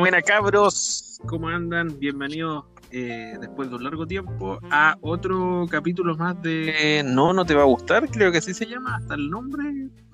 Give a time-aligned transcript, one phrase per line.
[0.00, 1.98] Buena, cabros, ¿cómo andan?
[1.98, 7.54] Bienvenidos eh, después de un largo tiempo a otro capítulo más de No, no te
[7.54, 9.62] va a gustar, creo que así se llama, hasta el nombre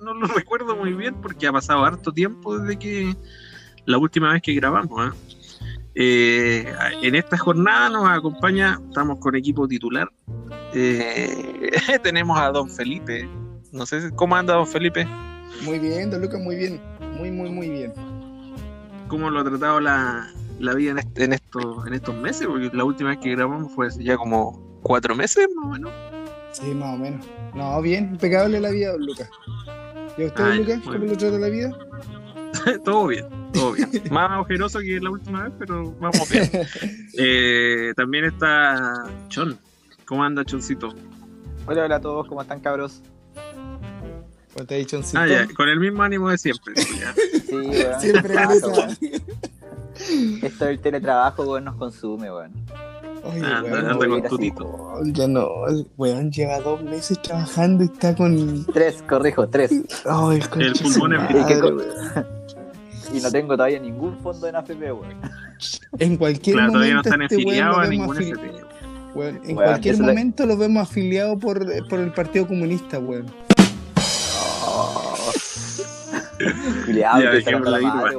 [0.01, 3.15] no lo recuerdo muy bien porque ha pasado harto tiempo desde que
[3.85, 5.07] la última vez que grabamos.
[5.07, 5.17] ¿eh?
[5.95, 10.09] Eh, en esta jornada nos acompaña, estamos con equipo titular,
[10.73, 11.71] eh,
[12.03, 13.25] tenemos a don Felipe,
[13.71, 15.07] no sé cómo anda don Felipe.
[15.63, 16.81] Muy bien, don Lucas, muy bien,
[17.17, 18.16] muy, muy, muy bien.
[19.07, 20.27] ¿Cómo lo ha tratado la,
[20.59, 22.47] la vida en, este- en, estos, en estos meses?
[22.47, 25.91] Porque la última vez que grabamos fue hace ya como cuatro meses, más o menos.
[26.51, 27.25] Sí, más o menos.
[27.55, 29.29] No, bien, impecable la vida, don Lucas.
[30.17, 31.71] ¿Y a usted, Ah, Lucas, cómo lo trata la vida?
[32.83, 33.89] todo bien, todo bien.
[34.11, 36.49] Más ojeroso que la última vez, pero vamos bien.
[37.19, 39.57] Eh, también está Chon.
[40.05, 40.93] ¿Cómo anda Choncito?
[41.65, 43.01] Hola, hola a todos, ¿cómo están cabros?
[44.57, 45.03] ¿Cómo te ha dicho un?
[45.15, 46.73] Ah, ya, con el mismo ánimo de siempre.
[46.99, 47.13] ya.
[47.13, 48.01] Sí, weón.
[48.01, 48.97] Siempre con Trabajo, weón.
[50.43, 52.51] Esto del teletrabajo, weón, nos consume, weón.
[53.23, 54.99] Oye, Ah, weón, a con tutito.
[55.05, 55.47] ya no,
[55.97, 58.65] weón lleva dos meses trabajando y está con.
[58.73, 59.71] Tres, corrijo, tres.
[60.05, 61.81] Ay, el, El pulmón en- madre, ¿Y qué co- weón.
[63.13, 65.15] Y no tengo todavía ningún fondo en AFP, weón.
[65.99, 67.09] En cualquier Claro, todavía no momento.
[67.09, 68.65] están este weón afiliados lo a ningún afili- ST.
[69.15, 73.25] weón, en Weón, cualquier momento lo vemos afiliado por, por el Partido Comunista, weón.
[76.85, 78.09] Culeado, Ya, que se dejémoslo la ahí madre,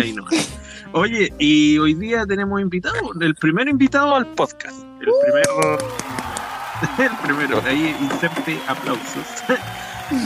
[0.00, 0.58] ahí nomás.
[0.92, 4.82] Oye, y hoy día tenemos invitado, el primer invitado al podcast.
[5.00, 5.78] El primero.
[6.98, 9.26] El primero, ahí inserte aplausos.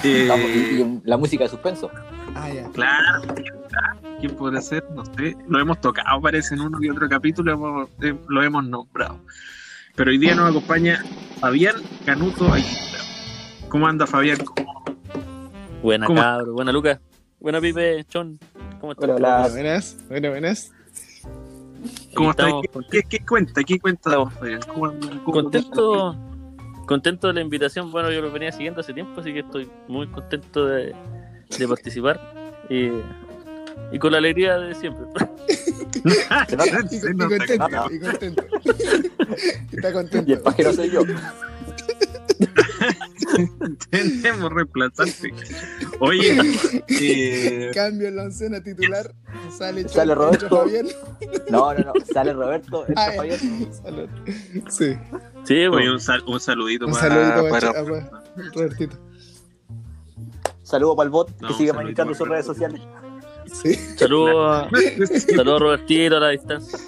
[0.05, 1.91] Eh, Vamos, y, y la música de suspenso.
[2.35, 2.69] Ah, ya.
[2.73, 3.23] Claro,
[4.21, 4.85] ¿quién podrá ser?
[4.95, 5.35] No sé.
[5.49, 9.19] Lo hemos tocado, parece, en uno y otro capítulo, hemos- eh, lo hemos nombrado.
[9.97, 11.03] Pero hoy día nos acompaña
[11.41, 12.99] Fabián Canuto Aguilera.
[13.71, 14.37] ¿Cómo anda Fabián?
[15.83, 16.21] Buena ¿Cómo?
[16.21, 16.99] cabro, buena Lucas,
[17.39, 18.39] buena Pipe, Chon,
[18.81, 19.05] ¿cómo estás?
[19.09, 19.49] Hola, hola.
[19.49, 20.73] Buenas, buenas, buenas.
[22.15, 22.53] ¿Cómo estás?
[22.91, 23.63] ¿Qué, qué, qué cuenta?
[23.65, 24.61] ¿Qué cuenta, Fabián?
[24.67, 24.93] ¿Cómo?
[25.25, 26.17] ¿Cómo- Contento,
[26.87, 30.07] contento de la invitación, bueno, yo lo venía siguiendo hace tiempo, así que estoy muy
[30.09, 30.95] contento de,
[31.59, 32.21] de participar
[32.69, 32.91] y,
[33.93, 35.05] y con la alegría de siempre.
[36.01, 37.55] Y, y contento,
[37.91, 38.45] y contento.
[39.73, 40.31] Está contento.
[40.31, 41.03] Y el pajero soy yo.
[43.91, 45.33] Tenemos reemplazante.
[46.01, 46.37] Oye,
[46.89, 49.13] eh, Cambio en la oncena titular.
[49.57, 50.49] Sale, Sale Roberto.
[50.49, 50.87] Fabián.
[51.51, 51.93] No, no, no.
[52.13, 53.11] Sale Roberto, Ah.
[53.17, 53.39] Fabián.
[54.69, 54.97] Sí,
[55.45, 58.23] Sí, oye, bueno, un, sal- un saludito un para, saludito para- para, para
[58.55, 58.97] Robertito.
[60.63, 62.81] Saludo para el bot que No, sigue un saludito administrando sus redes sociales.
[63.53, 64.71] Sí, saludos a,
[65.37, 66.79] saludos a Robertito a la distancia.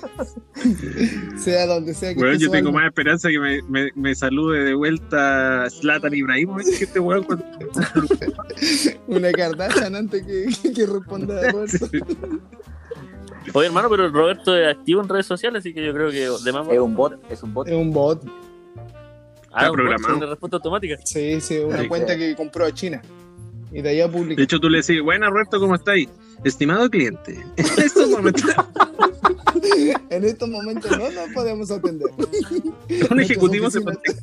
[1.36, 4.74] sea donde sea que esté yo tengo más esperanza que me, me, me salude de
[4.74, 7.44] vuelta Zlatan Ibrahimovic que este weón cuando-
[9.08, 11.86] Una Kardashian antes que, que responda a Roberto.
[13.54, 16.52] Oye hermano, pero Roberto es activo en redes sociales, así que yo creo que de
[16.52, 17.66] más Es un bot, es un bot.
[17.68, 18.22] Es un bot.
[19.52, 20.16] Ah, un bot, programado.
[20.16, 20.96] una respuesta automática.
[21.04, 21.88] Sí, sí, una Sí.
[21.88, 23.02] cuenta que compró a China.
[23.72, 24.42] Y de allá De publica.
[24.42, 26.08] hecho, tú le decís, buena Roberto, ¿cómo estáis?
[26.44, 28.42] Estimado cliente, en estos momentos
[30.10, 32.08] En estos momentos no nos podemos atender.
[33.10, 34.16] un ejecutivo se Nuestras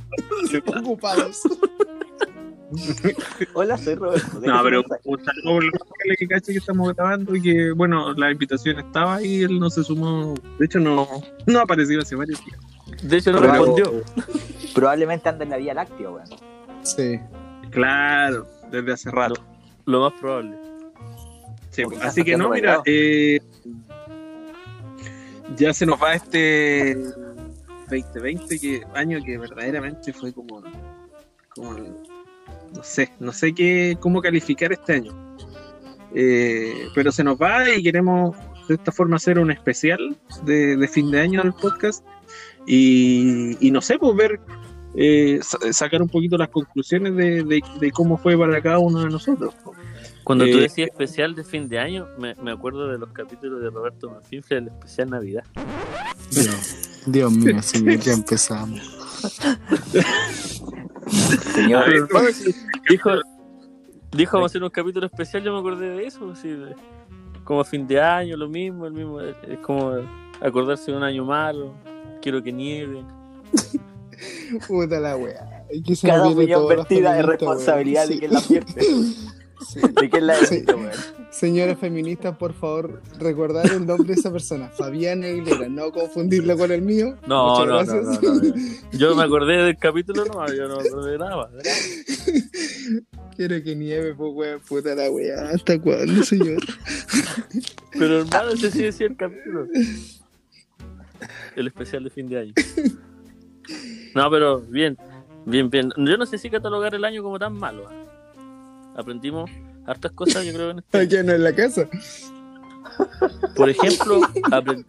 [0.44, 1.42] oficinas Ocupados.
[3.54, 4.40] Hola, soy Roberto.
[4.42, 5.60] No, pero un saludo
[6.18, 9.84] que cache que estamos grabando y que, bueno, la invitación estaba ahí, él no se
[9.84, 10.36] sumó.
[10.60, 11.08] De hecho, no,
[11.48, 12.60] no ha aparecido hace varios días.
[13.02, 14.04] De hecho no Pero- respondió.
[14.76, 16.28] Probablemente anda en la Vía Láctea, weón.
[16.84, 17.20] Sí.
[17.72, 19.42] Claro, desde hace rato.
[19.86, 20.56] Lo más probable.
[21.72, 23.40] Sí, así que no, mira, eh,
[25.58, 26.96] ya se nos va este
[27.90, 30.62] 2020, que año que verdaderamente fue como,
[31.56, 35.38] como no sé, no sé qué, cómo calificar este año.
[36.14, 38.36] Eh, pero se nos va y queremos
[38.68, 42.04] de esta forma hacer un especial de, de fin de año del podcast
[42.66, 44.40] y, y no sé, pues ver,
[44.96, 49.02] eh, sa- sacar un poquito las conclusiones de, de- de cómo fue para cada uno
[49.02, 49.54] de nosotros.
[50.24, 53.62] Cuando tú Eh, decías especial de fin de año, me, me acuerdo de los capítulos
[53.62, 55.44] de Roberto Manfinfle del especial Navidad.
[56.32, 58.80] Dios, Dios mío, señor, ya empezamos.
[61.56, 62.08] Señor, ver,
[62.90, 63.10] Dijo,
[64.12, 66.76] dijo vamos a hacer un capítulo especial, yo me acordé de eso, así de-
[67.44, 69.94] como fin de año, lo mismo, el mismo, es como
[70.40, 71.74] acordarse de un año malo,
[72.22, 73.04] quiero que nieve.
[74.68, 75.66] Puta la wea.
[76.02, 78.20] Cada opinión vertida es responsabilidad weón.
[78.20, 78.82] de quien la pierde.
[79.68, 79.80] Sí.
[79.82, 80.64] De quien la Sí.
[81.32, 86.72] Señoras feministas, por favor, recordar el nombre de esa persona, Fabián Aguilera, no confundirlo con
[86.72, 87.18] el mío.
[87.28, 88.06] No, no, no, gracias.
[88.06, 88.54] no, no, no.
[88.94, 91.50] Yo me acordé del capítulo, no, yo no me acordé de nada más.
[93.36, 95.50] Quiero que nieve, pues weón, puta la wea.
[95.54, 96.62] ¿Hasta cuándo, señor?
[97.98, 99.68] Pero hermano, ese sí decía el capítulo.
[101.56, 102.54] El especial de fin de año.
[104.16, 104.98] No, pero bien,
[105.46, 105.92] bien, bien.
[105.96, 107.88] Yo no sé si catalogar el año como tan malo.
[107.90, 108.09] ¿ah?
[109.00, 109.50] Aprendimos
[109.86, 111.88] hartas cosas, yo creo, en este Aquí no en la casa.
[113.56, 114.20] Por ejemplo,
[114.52, 114.86] apren-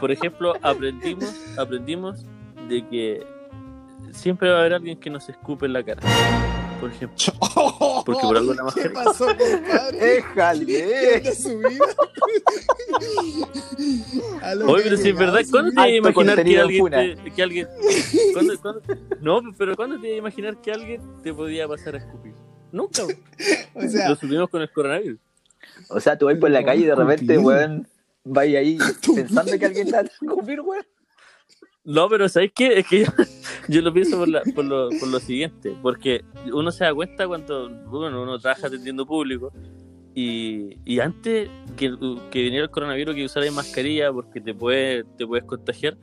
[0.00, 2.24] por ejemplo, aprendimos, aprendimos
[2.68, 3.22] de que
[4.12, 6.00] siempre va a haber alguien que nos escupe en la cara.
[6.80, 7.18] Por ejemplo,
[8.06, 9.04] Porque por algo la ¿Qué mascarilla.
[9.04, 9.98] pasó, compadre?
[9.98, 10.24] ¿Qué
[14.56, 17.42] lo oye, pero si es verdad, ¿cuándo te ibas a imaginar que alguien, te- que
[17.42, 17.68] alguien,
[18.32, 18.80] ¿cuándo- cuándo-
[19.20, 22.32] no, pero ¿cuándo te ibas a imaginar que alguien te podía pasar a escupir?
[22.72, 23.02] Nunca,
[23.74, 25.18] O sea, lo supimos con el coronavirus.
[25.88, 27.88] O sea, tú vas por la calle y de repente, weón,
[28.24, 28.78] vas ahí
[29.14, 30.86] pensando que alguien te va a weón.
[31.82, 32.78] No, pero ¿sabes qué?
[32.78, 33.06] Es que yo,
[33.68, 36.22] yo lo pienso por, la- por, lo, por lo siguiente, porque
[36.52, 39.52] uno se da cuenta cuando bueno, uno trabaja atendiendo público
[40.14, 41.94] y, y antes que,
[42.30, 45.96] que viniera el coronavirus que usarais mascarilla porque te, puede, te puedes contagiar,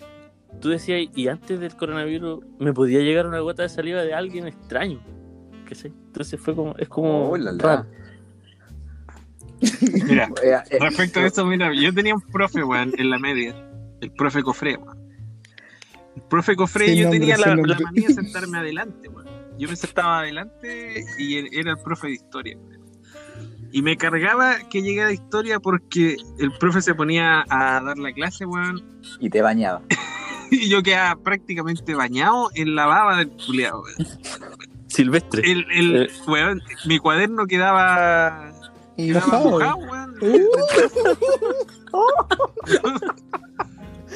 [0.62, 4.48] tú decías, y antes del coronavirus me podía llegar una gota de saliva de alguien
[4.48, 5.00] extraño.
[5.68, 5.88] ¿Qué sé?
[5.88, 7.86] Entonces fue como, es como Oh, la, la.
[10.06, 13.56] Mira, Eh, respecto a eso, mira, yo tenía un profe, weón, en la media,
[14.02, 14.98] el profe Cofre, weón.
[16.16, 19.28] El profe Cofre, yo nombre, tenía la, la manía de sentarme adelante, weón.
[19.60, 22.58] Yo me sentaba adelante y él- era el profe de historia.
[23.72, 28.46] Y me cargaba que llegara historia porque el profe se ponía a dar la clase,
[28.46, 29.82] weón, Y te bañaba.
[30.52, 34.08] y yo quedaba prácticamente bañado en la baba del culiado, weón.
[34.88, 35.42] Silvestre.
[35.50, 36.10] El, el, Eh.
[36.28, 38.52] weón, mi cuaderno quedaba,
[38.96, 39.50] quedaba mojado.
[39.52, 40.14] mojado, weón.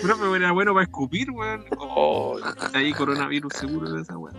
[0.02, 1.64] Profe, weón, era bueno para escupir, weón.
[1.78, 2.38] Oh,
[2.74, 4.36] ahí coronavirus seguro de esa weón.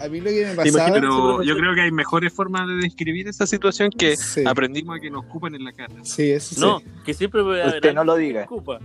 [0.00, 0.92] A mí lo que me imagino, pasaba.
[0.94, 5.00] Pero yo creo que hay mejores formas de describir esa situación que Sí, aprendimos a
[5.00, 5.94] que nos escupan en la cara.
[6.02, 6.60] sí, eso sí.
[6.60, 8.42] No, que siempre puede haber Usted no lo que diga.
[8.42, 8.78] escupa.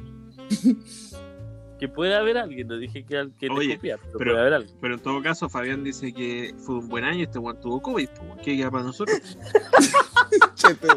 [1.79, 4.53] Que puede haber alguien, no dije que, que le Oye, escupía, pero, pero- puede haber
[4.56, 4.75] alguien.
[4.81, 8.09] Pero en todo caso, Fabián dice que fue un buen año, este weón tuvo COVID.
[8.44, 9.19] ¿qué queda para nosotros?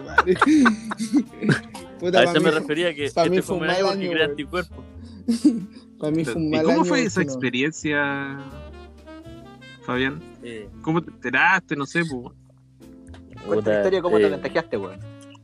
[0.04, 0.34] Madre.
[2.00, 4.24] Puta, A eso me refería que este mí fue un un año mal porque crea
[4.26, 4.84] anticuerpos.
[5.98, 8.38] Para mí fue un ¿Y mal cómo año fue esa no- experiencia,
[9.82, 10.18] Fabián?
[10.42, 11.76] Eh, ¿Cómo te enteraste?
[11.76, 12.34] No sé, pues.
[13.46, 14.98] Cuenta la historia cómo te eh, contagiaste, weón.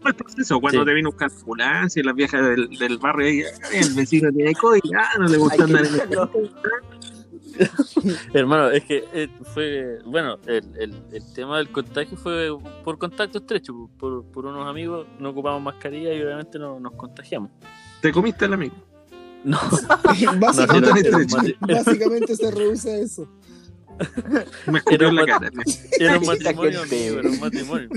[0.06, 0.61] ¿Cómo el proceso?
[0.61, 0.87] Cuando Sí.
[0.87, 3.43] te vino una ambulancia y las viejas del, del barrio ahí,
[3.73, 6.00] "Ay, el vecino tiene COVID, ah, no le gusta andar en el.
[8.35, 12.50] Hermano, es que eh, fue, bueno, el, el, el tema del contagio fue
[12.85, 17.50] por contacto estrecho, por, por unos amigos, no ocupamos mascarilla y obviamente no, nos contagiamos.
[18.02, 18.75] Te comiste al amigo.
[19.44, 19.59] No,
[20.41, 23.29] Básicamente, No, básicamente se reduce a eso.
[24.67, 25.51] Me escupió Era en la un cara.
[25.99, 27.89] era un matrimonio, amigo, era un matrimonio.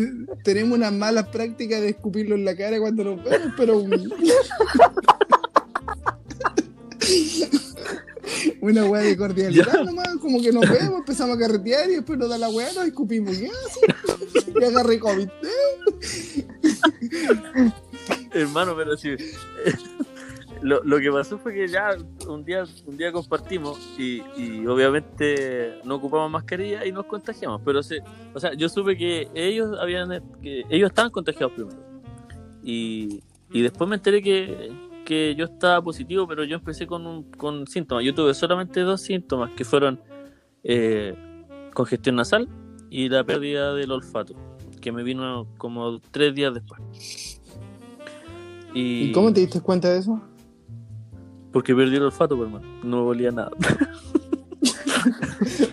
[0.43, 3.83] Tenemos unas malas prácticas de escupirlo en la cara cuando nos vemos, pero.
[8.61, 12.29] Una weá de cordialidad nomás, como que nos vemos, empezamos a carretear y después nos
[12.29, 13.35] da la weá, nos escupimos.
[13.39, 13.49] Y
[14.63, 15.29] agarré COVID.
[18.31, 19.15] Hermano, pero sí.
[20.61, 21.95] Lo, lo que pasó fue que ya
[22.27, 24.21] un día, un día compartimos y,
[24.65, 27.61] obviamente no ocupamos mascarilla y nos contagiamos.
[27.63, 27.99] Pero se,
[28.33, 30.09] o sea, yo supe que ellos habían
[30.41, 31.79] que ellos estaban contagiados primero.
[32.61, 34.71] Y, y después me enteré que,
[35.05, 38.03] que yo estaba positivo, pero yo empecé con, un, con síntomas.
[38.03, 40.01] Yo tuve solamente dos síntomas que fueron
[40.63, 41.15] eh,
[41.73, 42.47] congestión nasal
[42.89, 44.35] y la pérdida del olfato,
[44.81, 47.41] que me vino como tres días después.
[48.73, 50.21] ¿Y cómo te diste cuenta de eso?
[51.51, 52.67] Porque perdí el olfato, pues, hermano.
[52.83, 53.51] No olía nada.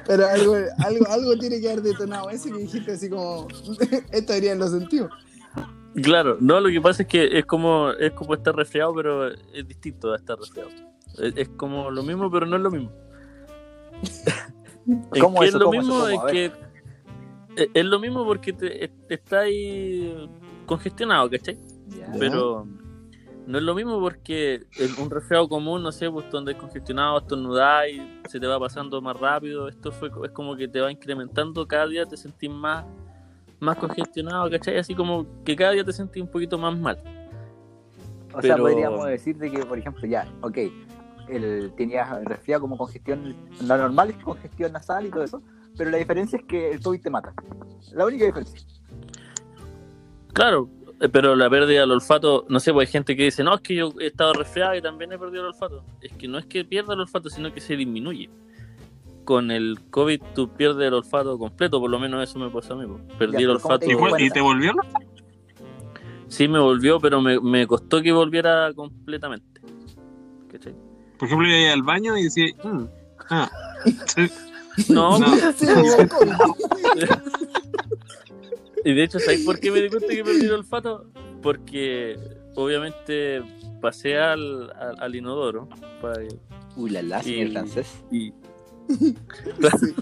[0.07, 3.49] Pero algo, algo, algo tiene que haber detonado ese que dijiste así como.
[4.13, 5.09] Esto debería haberlo sentido.
[6.03, 9.67] claro, no, lo que pasa es que es como, es como estar resfriado, pero es
[9.67, 10.71] distinto a estar resfriado.
[11.19, 12.93] Es, es como lo mismo, pero no es lo mismo.
[14.87, 15.57] ¿En ¿Cómo qué eso?
[15.57, 16.07] es lo ¿Cómo eso?
[16.07, 16.09] mismo?
[16.09, 16.33] Es ver.
[16.33, 16.45] que
[17.63, 20.29] es, es lo mismo porque te, es- está ahí
[20.67, 21.59] congestionado, ¿cachai?
[21.89, 22.13] Ya.
[22.19, 22.67] Pero
[23.47, 24.67] no es lo mismo porque
[25.01, 29.01] un resfriado común, no sé, pues donde es congestionado, estornudás y se te va pasando
[29.01, 29.69] más rápido.
[29.69, 32.85] Esto fue es como que te va incrementando, cada día te sentís más,
[33.61, 34.79] más congestionado, ¿cachai?
[34.79, 36.99] Así como que cada día te sentís un poquito más mal.
[38.35, 40.59] O sea, podríamos decir de que, por ejemplo, ya, ok,
[41.29, 45.43] el, tenías resfriado como congestión, lo normal es congestión nasal y todo eso,
[45.79, 47.33] pero la diferencia es que el COVID te mata.
[47.93, 48.61] La única diferencia.
[50.35, 50.69] Claro,
[51.13, 53.75] pero la pérdida del olfato, no sé, pues hay gente que dice, no, es que
[53.75, 55.85] yo he estado resfriado y también he perdido el olfato.
[56.01, 58.31] Es que no es que pierda el olfato, sino que se disminuye.
[59.25, 62.77] Con el COVID tú pierdes el olfato completo, por lo menos eso me pasó a
[62.77, 62.87] mí.
[62.87, 63.03] pues.
[63.19, 64.17] Perdí Ya, el pero ¿cómo olfato.
[64.17, 64.73] te ¿Y, te volvió?
[64.73, 65.07] Sí,
[66.29, 69.61] Sí, me volvió, pero me, me costó que volviera completamente.
[70.51, 70.75] ¿Cachai?
[71.19, 72.85] Por ejemplo, iba al baño y decía, "Mm,
[73.31, 73.51] ah,
[74.07, 74.29] sí,
[74.93, 75.27] No, No.
[78.87, 81.11] Y de hecho, ¿sabes por qué me di cuenta que perdí el olfato?
[81.43, 82.17] Porque
[82.55, 83.43] obviamente
[83.81, 85.69] pasé al, al, al inodoro
[86.01, 86.23] para-
[86.77, 88.05] Uy, la la, Y- señor francés.
[88.13, 88.33] y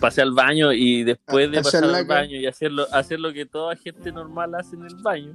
[0.00, 3.46] pasé al baño y después de A pasar al baño y hacerlo, hacer lo que
[3.46, 5.32] toda gente normal hace en el baño,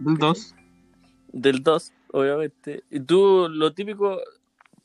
[0.00, 0.54] dos.
[1.32, 2.84] del 2, obviamente.
[2.90, 4.20] Y tú, lo típico,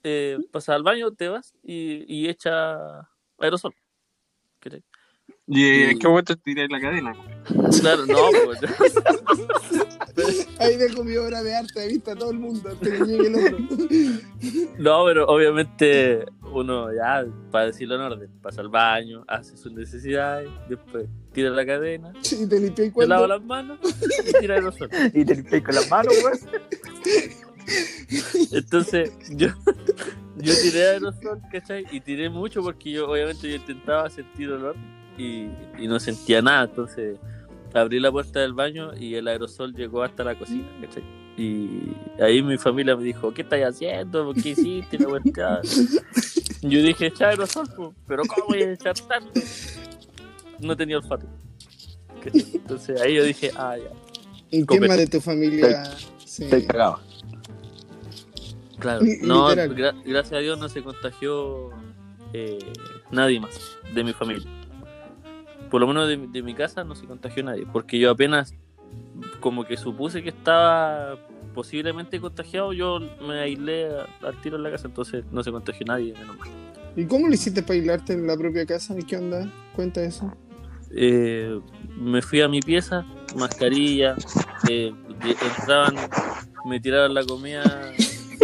[0.03, 3.07] eh, pasas al baño, te vas y, y echa
[3.39, 3.73] aerosol.
[4.59, 4.83] ¿Cachai?
[5.51, 7.15] ¿Y en qué momento tiré la cadena?
[7.81, 8.15] Claro, no,
[10.15, 12.99] pues, Ahí dejo mi obra de arte de vista a todo el mundo hasta que
[12.99, 13.57] llegue el otro.
[14.77, 20.47] no, pero obviamente uno ya, para decirlo en orden, pasa al baño, hace sus necesidades,
[20.67, 23.15] después tira la cadena, Y te limpié se cuando.
[23.15, 23.79] lava las manos
[24.27, 24.89] y tira aerosol.
[25.15, 26.39] Y te limpias con las manos, weón.
[28.51, 29.47] Entonces, yo,
[30.37, 31.85] yo tiré aerosol, ¿cachai?
[31.91, 34.75] Y tiré mucho porque yo, obviamente, yo intentaba sentir olor
[35.19, 36.63] y, y no sentía nada.
[36.65, 37.17] Entonces,
[37.73, 41.03] abrí la puerta del baño y el aerosol llegó hasta la cocina, ¿cachai?
[41.37, 44.33] Y ahí mi familia me dijo, ¿qué estás haciendo?
[44.33, 44.97] ¿Qué hiciste?
[44.99, 45.61] La vuelta.
[46.61, 47.93] Yo dije, echar aerosol, po".
[48.07, 49.39] pero ¿cómo voy a echar tanto?
[50.59, 51.25] No tenía olfato.
[52.23, 52.45] ¿cachai?
[52.55, 53.89] Entonces ahí yo dije, ah, ya.
[54.47, 54.87] ¿Y quién Copete.
[54.87, 55.85] más de tu familia?
[56.25, 56.43] Sí.
[56.43, 56.99] Estoy cagado.
[58.79, 61.69] Claro, no, gra- gracias a Dios no se contagió
[62.33, 62.59] eh,
[63.11, 64.49] nadie más de mi familia.
[65.69, 68.53] Por lo menos de, mi- de mi casa no se contagió nadie, porque yo apenas
[69.39, 71.17] como que supuse que estaba
[71.53, 73.89] posiblemente contagiado, yo me aislé
[74.21, 76.49] al tiro en la casa, entonces no se contagió nadie, menos mal.
[76.95, 78.95] ¿Y cómo lo hiciste para aislarte en la propia casa?
[78.97, 79.47] ¿Y qué onda?
[79.75, 80.31] Cuenta eso.
[80.91, 81.59] Eh,
[81.97, 84.15] me fui a mi pieza, mascarilla,
[84.69, 84.93] eh,
[85.57, 85.95] entraban,
[86.65, 87.91] me tiraron la comida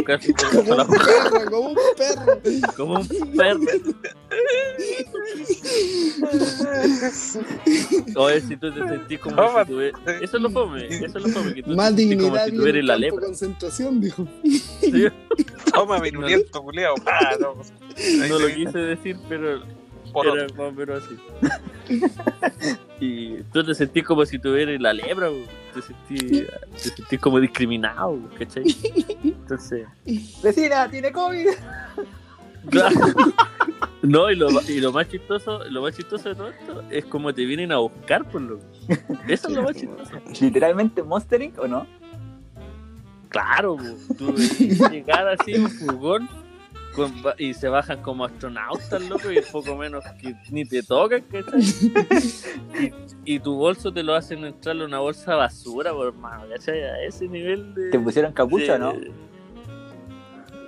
[0.04, 2.40] casi Como un perro, como un perro.
[2.76, 3.60] como un perro.
[8.16, 11.28] Oye, si tú te sentís como si tuve- Eso es lo fome, eso es lo
[11.30, 13.26] fome, que tú Más te sentís como dignidad si tuvieras la lepra.
[13.26, 14.28] concentración, dijo.
[14.82, 15.06] ¿sí?
[15.74, 16.96] Toma, virulento, culiao.
[17.06, 17.56] Ah, no.
[18.28, 19.62] No lo quise decir, pero
[20.16, 20.56] por era otro.
[20.56, 21.18] más o menos así.
[23.00, 25.42] Y tú te sentís como si tuvieras la lepra, bo.
[25.74, 28.64] te sentís, te sentís como discriminado, ¿cachai?
[29.22, 29.86] Entonces,
[30.42, 31.48] Vecina, tiene COVID.
[32.70, 32.96] claro.
[34.02, 37.34] No, y lo, y lo más chistoso, lo más chistoso de todo esto es como
[37.34, 38.60] te vienen a buscar por lo
[39.28, 40.12] Eso es lo más chistoso.
[40.40, 41.58] Literalmente Monster Inc.
[41.58, 41.88] o no?
[43.30, 44.14] Claro, po.
[44.16, 44.36] tú
[44.92, 46.30] llegar así un furgón
[46.96, 51.62] con- y se bajan como astronautas, loco, y poco menos que ni te tocan, ¿cachai?
[53.26, 56.44] Y, y tu bolso te lo hacen entrar en una bolsa de basura, por hermano,
[56.50, 56.82] ¿cachai?
[56.84, 57.90] A ese nivel de...
[57.92, 58.94] ¿Te pusieron capucha o no?
[58.94, 59.12] de-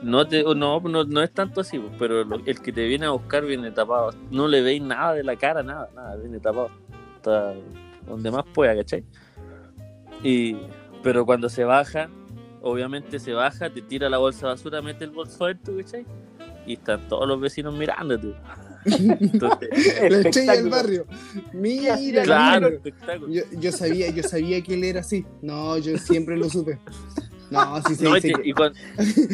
[0.04, 3.06] No, te, no, no, no es tanto así, po, pero lo- el que te viene
[3.08, 4.12] a buscar viene tapado.
[4.32, 6.70] No le veis nada de la cara, nada, nada, viene tapado.
[7.16, 7.54] Está
[8.08, 9.04] donde más pueda, ¿cachai?
[10.24, 10.56] Y,
[11.04, 12.10] pero cuando se baja,
[12.62, 16.06] obviamente se baja, te tira la bolsa de basura, mete el bolso adentro, ¿cachai?
[16.66, 18.34] Y están todos los vecinos mirándote.
[18.86, 19.70] Entonces,
[20.10, 21.06] La estrella del barrio.
[21.54, 23.32] Mira, mira, claro, espectáculo.
[23.32, 25.26] Yo, yo sabía, yo sabía que él era así.
[25.42, 26.80] No, yo siempre lo supe.
[27.50, 28.78] No, sí, sí, No, sí, y, y cuando,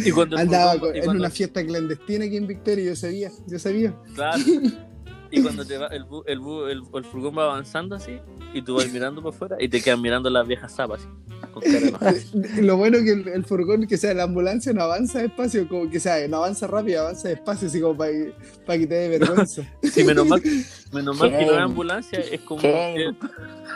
[0.06, 3.58] y cuando Andaba con- y en una fiesta clandestina aquí en Victoria, yo sabía, yo
[3.60, 3.96] sabía.
[4.16, 4.44] Claro.
[5.36, 8.20] Y cuando te va, el, bu- el, bu- el, el furgón va avanzando así,
[8.54, 11.08] y tú vas mirando por fuera, y te quedan mirando las viejas zapas así,
[11.52, 12.14] con cara enojada.
[12.62, 16.00] Lo bueno que el, el furgón, que sea la ambulancia, no avanza despacio, como que
[16.00, 18.34] sea, no avanza rápido, avanza despacio, así como para que,
[18.66, 19.64] para que te dé vergüenza.
[19.82, 20.42] Sí, menos mal,
[20.94, 23.16] menos mal que no es ambulancia, es como es,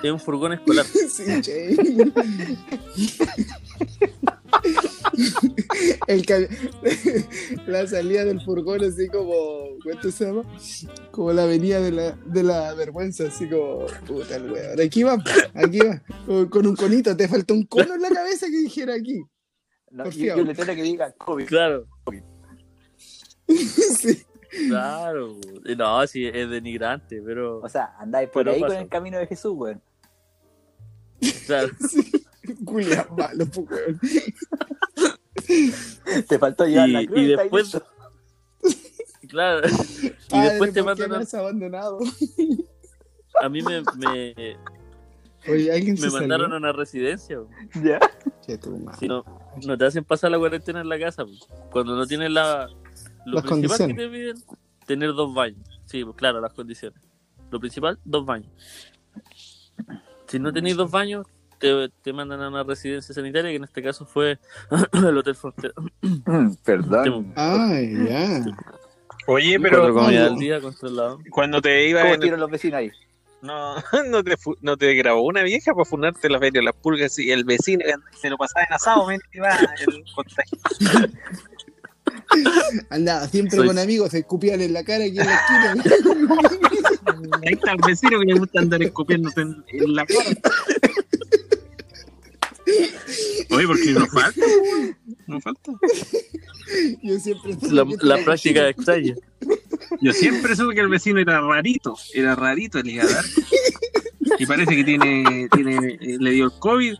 [0.03, 0.85] es un furgón escolar.
[1.09, 1.75] Sí, che.
[6.07, 6.25] El
[7.67, 9.33] la salida del furgón así como
[9.83, 10.43] ¿cuánto se llama?
[11.11, 15.17] como la avenida de la, de la vergüenza así como puta el weón aquí va
[15.53, 16.01] aquí va
[16.49, 19.23] con, un conito te falta un cono en la cabeza que dijera aquí
[19.91, 20.41] No, Por y, y fiado.
[20.41, 21.45] un letrero que diga COVID.
[21.47, 21.85] Claro,
[23.47, 24.23] sí.
[24.67, 25.35] claro.
[25.77, 27.59] No, sí, es denigrante, pero.
[27.59, 28.73] O sea, andáis por Pero ahí pasa.
[28.73, 29.81] con el camino de Jesús, weón.
[31.45, 31.69] Claro.
[32.67, 33.99] Culiao, malo, pues, weón.
[36.27, 37.19] Te faltó llevar Y- la cruz.
[37.19, 37.81] y está ahí después-.
[39.27, 39.67] Claro.
[39.67, 41.99] Y Padre, después te ¿por qué mandan a, abandonado
[43.41, 44.57] a mí me, me,
[45.51, 46.55] oye alguien me se mandaron salió?
[46.55, 47.37] a una residencia.
[47.83, 47.99] Ya.
[48.45, 48.57] Che.
[48.97, 49.25] Si no,
[49.65, 51.25] no te hacen pasar la cuarentena en la casa.
[51.71, 52.69] Cuando no tienes la.
[53.25, 53.97] Lo Las principal condiciones.
[53.97, 54.37] que te piden,
[54.85, 55.67] tener dos baños.
[55.85, 56.99] Sí, pues claro, las condiciones.
[57.51, 58.49] Lo principal, dos baños.
[60.27, 61.27] Si no tenéis dos baños,
[61.59, 64.37] te, te mandan a una residencia sanitaria, que en este caso fue
[64.93, 65.73] el Hotel Frontera.
[66.63, 67.33] Perdón.
[67.35, 68.45] Ay, ya.
[69.27, 71.19] Oye, pero al día controlado.
[71.31, 72.91] cuando te iba ¿Cómo en- tiran los vecinos ahí?
[73.41, 73.75] no,
[74.09, 77.43] no te no te grabó una vieja para funarte la feria las pulgas y el
[77.43, 77.83] vecino
[78.19, 79.49] se lo pasaba en asado, y va
[79.87, 80.57] el contagio.
[82.89, 85.83] Andaba siempre Soy- con amigos, se escupían en la cara aquí en la esquina.
[87.45, 90.19] Ahí está el vecino que le gusta andar escupiéndose en, en la cara.
[93.51, 94.45] Oye, porque no falta,
[95.27, 95.71] no falta.
[97.01, 99.15] Yo siempre La, la práctica extraña.
[100.01, 103.23] Yo siempre supe que el vecino era rarito, era rarito el ligadar.
[104.39, 106.93] Y parece que tiene, tiene, eh, le dio el COVID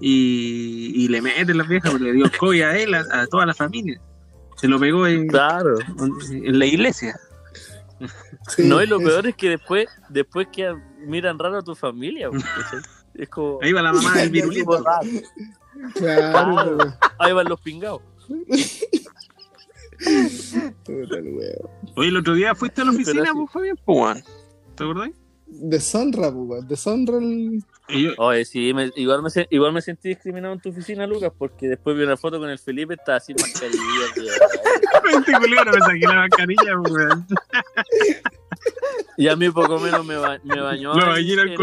[0.00, 3.26] y, y le mete las viejas, pero le dio el COVID a él, a, a
[3.26, 4.00] toda la familia.
[4.56, 5.76] Se lo pegó en, Claro.
[6.30, 7.18] en la iglesia.
[8.56, 10.74] Sí, No, y lo es- peor es que después, después que
[11.06, 12.30] miran raro a tu familia.
[12.30, 12.80] ¿cachai?
[13.14, 14.84] Es como, Ahí va la mamá del virulito.
[15.94, 16.94] Claro, weón.
[17.18, 18.02] ahí van los pingados.
[20.84, 21.70] Puta el weón.
[21.96, 24.24] Oye, el otro día fuiste a la oficina, pues, Fabián, pues.
[24.74, 25.10] ¿Te acordás?
[25.46, 26.68] Deshonra, pues, weón.
[26.68, 27.64] Deshonra el.
[27.92, 31.68] Yo, Oye, sí, me- igual, me, igual me sentí discriminado en tu oficina, Lucas, porque
[31.68, 33.78] después vi una foto con el Felipe, estaba sin mascarilla.
[34.14, 34.24] tío.
[35.72, 37.26] me saqué la mascarilla, weón.
[39.16, 40.94] Y a mí poco menos me, ba- me bañó.
[40.94, 41.56] Me bañé en el.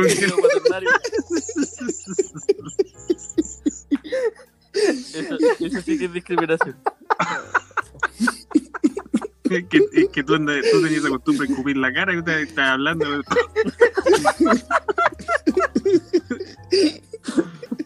[4.73, 6.77] Eso, eso sí que es discriminación.
[9.49, 12.39] Es que, que tú, andas, tú tenías esa costumbre de escupir la cara y usted
[12.39, 13.05] está hablando.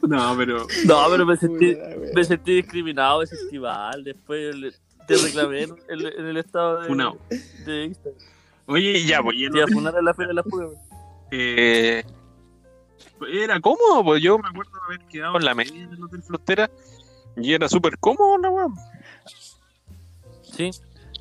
[0.07, 1.77] No, pero No, pero me sentí,
[2.13, 4.03] me sentí discriminado ese festival.
[4.03, 4.73] Después le-
[5.07, 7.17] te reclamé en el, en el estado de, Funao.
[7.65, 8.21] de Instagram.
[8.67, 10.77] Oye, ya, pues, Te iba a hotel, funar en la feria de las pruebas.
[11.31, 12.03] eh,
[13.31, 16.69] era cómodo, pues yo me acuerdo de haber quedado en la media del Hotel Frontera
[17.37, 18.75] y era súper cómodo la weón.
[20.41, 20.71] Sí.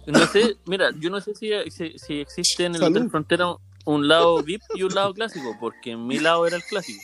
[0.07, 2.97] No sé, mira, yo no sé si, si, si existe en el Salud.
[2.97, 6.63] Hotel Frontera un lado VIP y un lado clásico, porque en mi lado era el
[6.65, 7.01] clásico.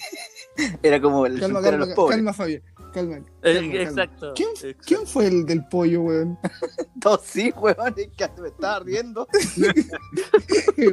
[0.83, 2.17] Era como el Calma, calma, los pobres.
[2.17, 2.63] calma, Fabián.
[2.95, 3.17] Calma.
[3.17, 3.83] Eh, calma, calma.
[3.83, 4.33] exacto.
[4.35, 4.83] ¿Quién, exacto.
[4.87, 6.39] ¿Quién fue el del pollo, weón?
[7.01, 9.27] Todos sí, weón, es que me estaba riendo.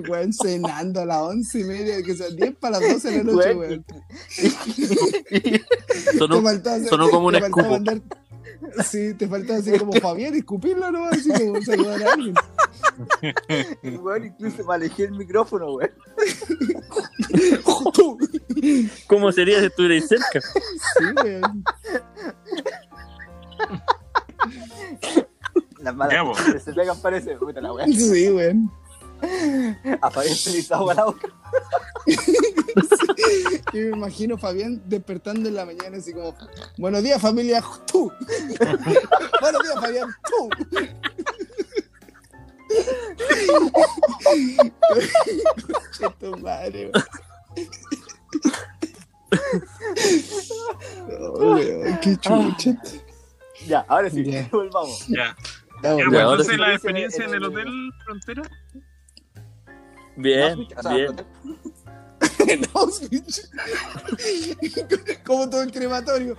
[0.10, 3.24] weón, cenando a las once y media, que son 10 para las 12 de la
[3.24, 3.86] noche, Weón, weón.
[6.18, 7.80] Sonó, Te faltaba hacer- sonó como un escupo.
[8.84, 11.06] Sí, te faltaba así como Fabián, escupirlo, ¿no?
[11.06, 12.36] Así como saludar a alguien.
[13.84, 15.78] Y, weón, incluso me alejé el micrófono.
[17.94, 18.18] Tú.
[19.08, 20.42] ¿Cómo sería si estuvierais cerca?
[20.42, 21.64] Sí, weón.
[25.80, 27.36] Las malas costumbres se pegan, parece.
[27.36, 27.94] Puta la weón.
[27.94, 28.72] Sí, weón.
[30.02, 31.28] Aparece el agua a la boca.
[33.76, 36.34] Yo me imagino Fabián despertando en la mañana así como,
[36.78, 38.10] buenos días familia, tú.
[39.42, 40.50] buenos días Fabián, tú.
[46.20, 46.90] Tu madre.
[51.20, 52.82] Oh, weón, qué chucha.
[53.68, 54.48] Ya, ahora sí, Ya.
[54.54, 55.06] volvamos.
[55.10, 55.36] Ya.
[55.84, 56.20] Ya, bueno.
[56.20, 56.58] ahora entonces sí.
[56.62, 58.44] la experiencia en el Hotel Frontera.
[60.16, 61.16] Bien, O sea, bien.
[62.48, 63.50] En Auschwitz.
[65.26, 66.36] Como todo el crematorio.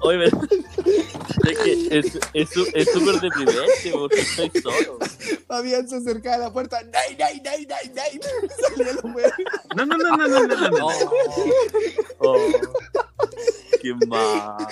[0.00, 4.98] Oye, es que es es su- es súper deprimente porque estoy solo.
[5.46, 6.80] Fabián se acercaba a la puerta.
[6.82, 8.20] ¡Nay, nay, nay, nay, nay!
[8.76, 9.32] Salía los weones.
[9.76, 10.86] No, no, no, no, no, no, no, no.
[12.20, 12.36] Oh, oh,
[13.82, 14.66] qué mal.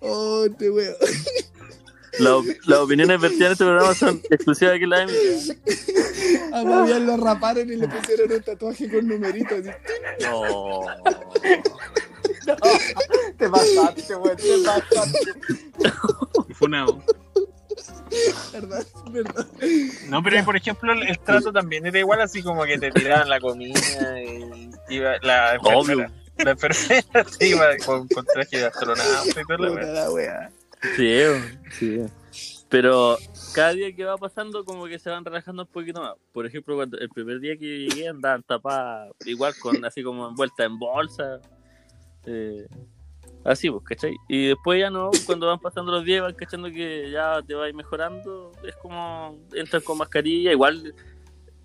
[0.00, 0.94] Oh, te weón.
[2.18, 5.02] La- Las opiniones vertidas en este programa son exclusivas de que la.
[6.52, 9.60] A Fabián lo raparon y le pusieron un tatuaje con numeritos.
[9.66, 10.24] Así.
[10.24, 10.80] No.
[13.36, 15.18] Te pasaste, weón, te pasaste.
[16.54, 17.02] Funado.
[18.52, 18.86] ¿Verdad?
[19.10, 19.46] ¿Verdad?
[20.08, 23.28] No, pero por ejemplo, el, el trato también era igual, así como que te tiraban
[23.28, 23.78] la comida
[24.22, 26.10] y iba la enfermera.
[26.38, 27.02] La enfermera
[27.38, 30.50] te iba con, con traje de astronauta y la wea.
[30.96, 31.20] Sí,
[31.72, 32.00] sí.
[32.68, 33.16] Pero
[33.54, 36.14] cada día que va pasando, como que se van relajando un poquito más.
[36.32, 40.64] Por ejemplo, cuando el primer día que llegué andaban tapadas, igual con así como envuelta
[40.64, 41.40] en bolsa.
[42.26, 42.66] eh,
[43.44, 44.14] así, pues, ¿cachai?
[44.28, 47.72] Y después ya no, cuando van pasando los días, van cachando que ya te va
[47.72, 48.52] mejorando.
[48.62, 50.94] Es como entran con mascarilla, igual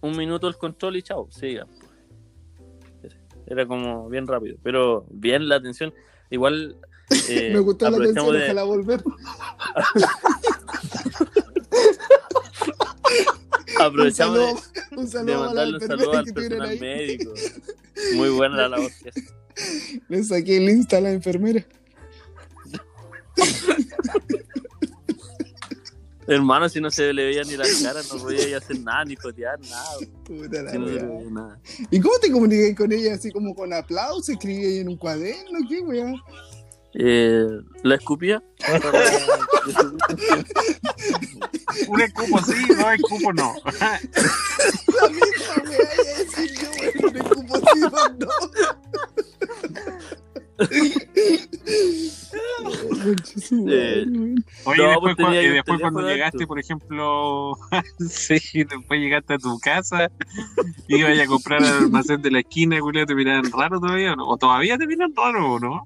[0.01, 1.67] un minuto el control y chao, sigan.
[3.01, 3.17] pues.
[3.45, 5.93] Era como bien rápido, pero bien la atención.
[6.29, 6.77] Igual.
[7.29, 9.03] Eh, Me gustó la canción, de- ojalá volver.
[13.79, 14.61] Aprovechamos saludo,
[14.91, 16.79] un de, de saludo a la mandarle un saludo enfermera al que tuvieron personal ahí.
[16.79, 17.33] médico.
[18.15, 19.23] Muy buena la labor que hace.
[20.09, 21.65] Le saqué el Insta a la enfermera.
[26.25, 29.59] Hermano, si no se le veía ni la cara, no podía hacer nada, ni jotear,
[29.59, 29.97] nada.
[30.23, 31.17] Puta la Si no se le wea.
[31.17, 31.59] veía nada.
[31.91, 33.15] ¿Y cómo te comuniqué con ella?
[33.15, 34.29] ¿Así como con aplausos?
[34.29, 35.59] ¿Escribí ahí en un cuaderno?
[35.67, 36.13] ¿Qué weá?
[36.95, 37.45] Eh,
[37.83, 38.41] la escupía.
[41.87, 43.53] Un escupo sí, dos escupos no.
[43.79, 43.99] La
[45.09, 47.89] misma weá, iba a decir yo, weón, un escupo sí, no.
[53.35, 54.05] Su madre, Eh.
[54.65, 56.47] Oye, No, después, pues cua- tenía y después cuando llegaste, alto.
[56.47, 57.53] por ejemplo,
[58.09, 60.09] sí, después llegaste a tu casa
[60.87, 64.15] y ibas a comprar al almacén de la esquina, Julio, te miraban raro todavía, ¿o
[64.15, 64.27] ¿no?
[64.27, 65.83] O todavía te miran raro, ¿o no?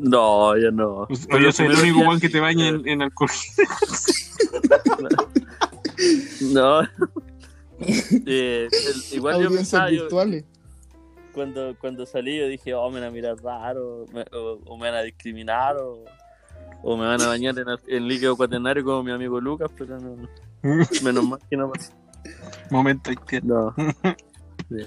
[0.00, 1.06] No, yo no.
[1.32, 3.30] O yo soy el único weón que te baña en, en alcohol.
[6.52, 6.82] No.
[7.80, 10.08] Eh, el- igual yo pensaba, yo,
[11.32, 14.90] cuando, cuando salí, yo dije, oh, me van a mirar raro, me- o, o me
[14.90, 16.04] van a discriminar, o,
[16.82, 20.16] o me van a bañar en, en líquido cuaternario como mi amigo Lucas, pero no,
[21.02, 21.92] menos mal que no pasó.
[22.70, 23.10] Momento.
[23.42, 23.74] No.
[24.68, 24.78] Sí.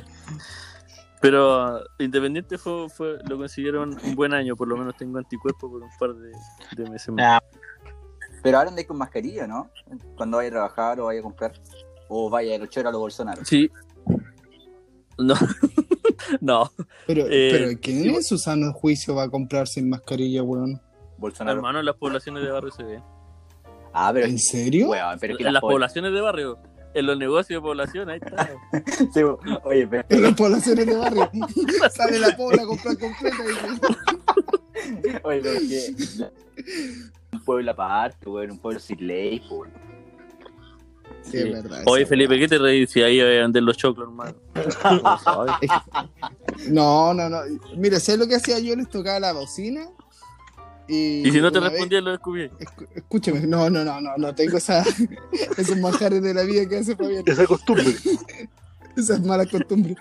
[1.21, 5.81] Pero Independiente fue, fue, lo consiguieron un buen año, por lo menos tengo anticuerpos por
[5.83, 6.31] un par de,
[6.81, 7.25] de meses más.
[7.25, 7.43] Ah,
[8.41, 9.69] Pero ahora andáis con mascarilla, ¿no?
[10.15, 11.53] Cuando vaya a trabajar o vaya a comprar.
[12.07, 13.43] O vaya a choros a los Bolsonaro.
[13.45, 13.69] Sí.
[15.17, 15.35] No.
[16.41, 16.71] no,
[17.05, 20.81] Pero, Eh, pero ¿quién en su sano juicio va a comprar sin mascarilla, weón?
[21.17, 21.57] Bolsonaro.
[21.57, 23.03] hermano, en las poblaciones de barrio se ve.
[23.93, 24.25] Ah, pero.
[24.27, 24.89] ¿En serio?
[24.89, 26.57] Weón, pero es que En las pobl- poblaciones de barrio,
[26.93, 28.49] en los negocios de población, ahí está.
[29.13, 29.21] Sí,
[29.63, 30.03] oye, pero.
[30.09, 31.29] En las poblaciones de barrio.
[31.95, 33.37] Sale la pobla a comprar completa.
[33.37, 36.29] y- Oye, pero es que.
[37.31, 39.69] Un pueblo aparte, weón, un pueblo sin ley, weón.
[41.21, 41.83] Sí, es verdad.
[41.85, 42.39] Oye, Felipe.
[42.39, 44.35] ¿qué te reís si ahí a vender los choclos, hermano?
[46.69, 47.39] No, no, no.
[47.75, 48.75] Mira, ¿sabes lo que hacía yo?
[48.75, 49.87] Les tocaba la bocina.
[50.91, 52.49] Y, Y si no te respondía, lo descubrí.
[52.59, 54.83] Escu- Escúchame, no, no, no, no, no tengo esa,
[55.57, 57.85] esos manjares de la vida que hace Fabián, Esa costumbre.
[58.97, 59.95] esas malas costumbres.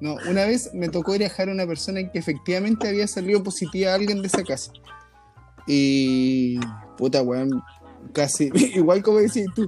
[0.00, 3.42] No, una vez me tocó ir a dejar a una persona que efectivamente había salido
[3.42, 4.70] positiva a alguien de esa casa.
[5.66, 6.58] Y
[6.98, 7.62] puta weón,
[8.12, 9.66] casi, igual como decís tú,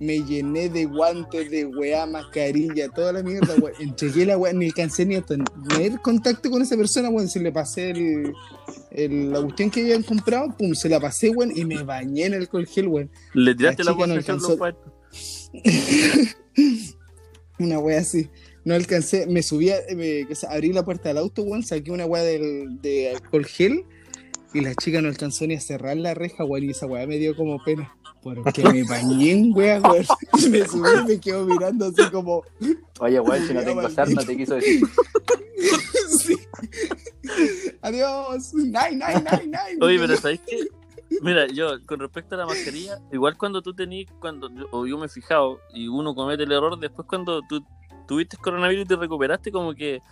[0.00, 3.74] me llené de guantes, de weá, mascarilla, toda la mierda, weón.
[3.80, 7.28] Entregué la weá, ni alcancé ni a tener contacto con esa persona, weón.
[7.28, 8.32] Se le pasé el,
[8.90, 12.34] el- la cuestión que habían comprado, pum, se la pasé, weón, y me bañé en
[12.34, 13.10] alcohol gel, weón.
[13.34, 14.56] Le tiraste La la, no alcanzó-
[17.58, 18.28] Una wea así.
[18.64, 22.80] No alcancé, me subí, a- me, abrí la puerta del auto, weón, saqué una del,
[22.80, 23.84] de alcohol gel
[24.52, 27.18] y la chica no alcanzó ni a cerrar la reja, weón, y esa wea me
[27.18, 27.94] dio como pena.
[28.22, 30.06] Porque me bañé en wea, weón.
[30.38, 32.42] Y me subí y me quedo mirando así como.
[32.98, 34.82] Oye, weón, si no tengo sarna, te quiso decir.
[36.18, 36.36] sí.
[37.82, 38.52] Adiós.
[38.54, 39.78] Nine, nine, nine, nine.
[39.80, 40.66] Oye, pero ¿sabes qué?
[41.22, 45.06] Mira, yo, con respecto a la mascarilla, igual cuando tú tenís, cuando, o yo me
[45.06, 47.64] he fijado, y uno comete el error, después cuando tú
[48.06, 50.02] tuviste coronavirus y te recuperaste, como que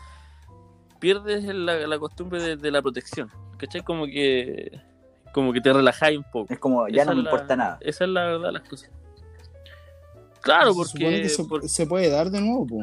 [0.98, 3.82] pierdes la, la costumbre de, de la protección, ¿cachai?
[3.82, 4.80] Como que,
[5.32, 6.52] como que te relajáis un poco.
[6.52, 7.78] Es como, ya Esa no me la- importa nada.
[7.80, 8.90] Esa es la verdad las cosas.
[10.40, 11.04] Claro, Se supone
[11.48, 12.78] porque, que se, puede dar de nuevo, po.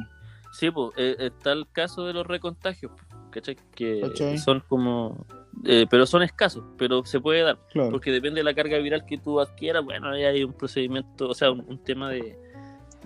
[0.53, 3.57] sí, pues, eh, está el caso de los recontagios, po, ¿cachai?
[3.73, 4.38] Que ¿Cachai?
[4.38, 5.25] son como,
[5.63, 7.57] eh, pero son escasos, pero se puede dar.
[7.71, 7.91] Claro.
[7.91, 11.33] porque depende de la carga viral que tú adquieras, bueno, ahí hay un procedimiento, o
[11.33, 12.38] sea, un, un tema de,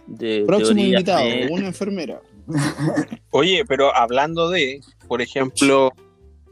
[0.08, 2.22] de Próximo teoría invitado, una enfermera.
[3.30, 5.94] Oye, pero hablando de, por ejemplo,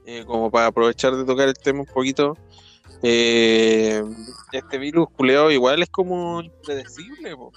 [0.08, 2.36] eh, como para aprovechar de tocar el tema un poquito,
[3.04, 4.02] eh,
[4.52, 7.52] este virus culeado igual es como impredecible, po,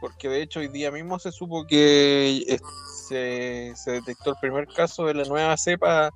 [0.00, 2.58] porque de hecho hoy día mismo se supo que eh,
[3.08, 6.10] se, se detectó el primer caso de la nueva cepa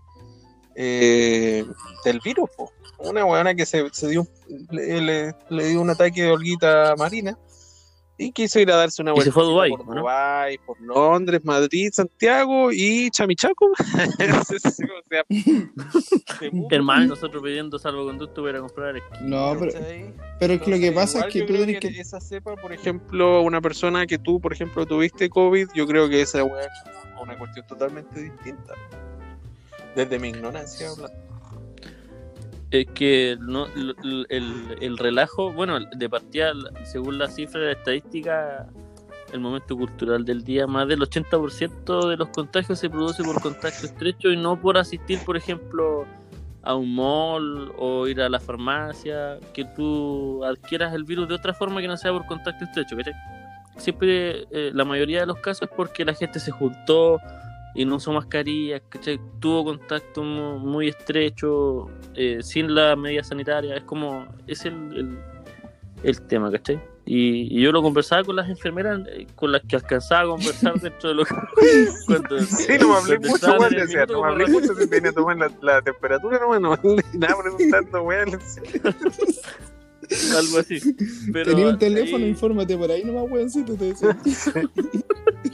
[0.77, 1.65] eh,
[2.05, 2.51] del virus,
[2.99, 4.27] una buena que se, se dio
[4.71, 7.37] le, le- le dio un ataque de holguita marina
[8.19, 10.01] y quiso ir a darse una Y se fue a Dubái, por ¿o no?
[10.01, 13.71] Dubái, por Londres, Madrid, Santiago y Chamichaco.
[16.71, 19.19] Hermano, nosotros pidiendo salvoconducto para comprar esquí.
[19.23, 19.73] No, pero,
[20.41, 22.01] pero es que lo que Entonces, pasa es que tú que.
[22.01, 26.23] esa cepa, por ejemplo, una persona que tú, por ejemplo, tuviste COVID, yo creo que
[26.23, 26.49] esa es
[27.23, 28.75] una cuestión totalmente distinta.
[29.95, 31.28] Desde mi ignorancia hablando.
[32.71, 36.53] Es que no, l- l- el, el relajo, bueno, de partida,
[36.85, 38.67] según la cifra de la estadística,
[39.33, 43.87] el momento cultural del día, más del 80% de los contagios se produce por contacto
[43.87, 46.07] estrecho y no por asistir, por ejemplo,
[46.63, 51.55] a un mall o ir a la farmacia, que tú adquieras el virus de otra
[51.55, 53.15] forma que no sea por contacto estrecho, ¿cachai?
[53.79, 57.21] siempre, eh, la mayoría de los casos es porque la gente se juntó
[57.75, 59.21] y no usó mascarillas, ¿cachai?
[59.41, 65.19] Tuvo contacto mu- muy estrecho, eh, sin la medida sanitaria, es como, es el, el,
[66.03, 66.81] el tema, ¿cachai?
[67.11, 70.75] Y, y yo lo conversaba con las enfermeras eh, con las que alcanzaba a conversar
[70.81, 71.35] dentro de lo que...
[72.07, 73.73] cuando- Sí, no me hablé mucho, weón.
[73.75, 74.75] Decía, minuto no me hablé mucho.
[74.75, 78.29] Se venía a tomar la, la temperatura, no, no me hablé nada preguntando, weón.
[80.37, 80.81] algo así.
[81.33, 84.19] Pero Tenía un teléfono, ahí- infórmate por ahí nomás, weoncito, te decía.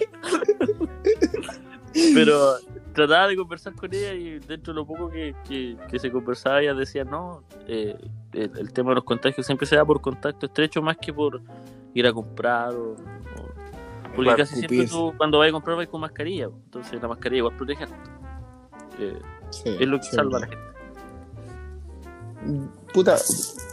[2.14, 2.56] pero
[2.94, 6.60] trataba de conversar con ella y dentro de lo poco que, que, que se conversaba
[6.60, 7.96] ella decía no eh,
[8.32, 11.40] el, el tema de los contagios siempre se da por contacto estrecho más que por
[11.94, 12.96] ir a comprar o, o-
[14.14, 17.56] porque casi siempre tú cuando vas a comprar vas con mascarilla entonces la mascarilla igual
[17.56, 17.84] protege
[18.98, 19.18] Eh,
[19.50, 20.64] Sí, es lo que sí, salva a la gente.
[22.92, 23.16] Puta,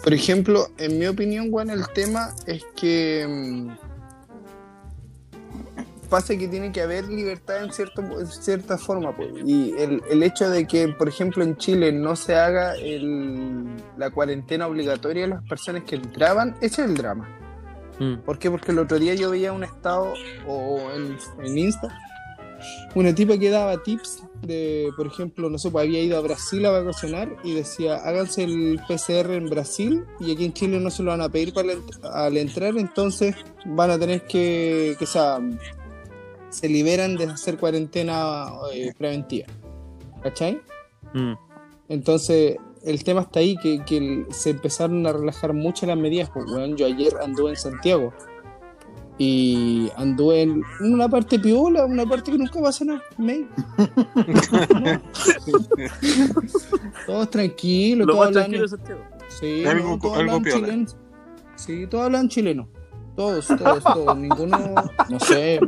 [0.04, 3.70] por ejemplo, en mi opinión, weón, el tema es que mm,
[6.12, 9.30] pasa que tiene que haber libertad en, cierto, en cierta forma, pues.
[9.44, 13.66] Y el, el hecho de que, por ejemplo, en Chile no se haga el-
[13.98, 17.28] la cuarentena obligatoria a las personas que entraban, ese es el drama.
[18.00, 18.18] Mm.
[18.26, 18.52] ¿Por qué?
[18.52, 20.14] Porque el otro día yo veía un estado
[20.48, 21.98] o en, en Insta
[22.94, 26.64] una tipa que daba tips de, por ejemplo, no sé, pues había ido a Brasil
[26.68, 31.02] a vacacionar y decía, háganse el PCR en Brasil y aquí en Chile no se
[31.02, 31.70] lo van a pedir para
[32.14, 35.40] al entrar, entonces van a tener que, que sea,
[36.52, 39.48] se liberan de hacer cuarentena eh, preventiva.
[40.22, 40.62] ¿Cachai?
[41.14, 41.34] Mm.
[41.90, 46.30] Entonces, el tema está ahí, que, que se empezaron a relajar mucho las medidas.
[46.32, 48.14] Pues, weón, yo ayer anduve en Santiago
[49.18, 53.02] y anduve en una parte piola, una parte que nunca pasa nada.
[53.18, 53.48] me-
[54.80, 55.02] No.
[57.06, 60.44] Todos tranquilos, lo todos más tranquilo hablan, de Santiago sí, Algo- no, todos algo hablan
[60.44, 60.60] piola.
[60.68, 60.88] chileno.
[61.56, 62.68] Sí, todos hablan chileno.
[63.22, 64.18] Todos, todos, todos.
[64.18, 64.58] Ninguno,
[65.08, 65.60] no sé,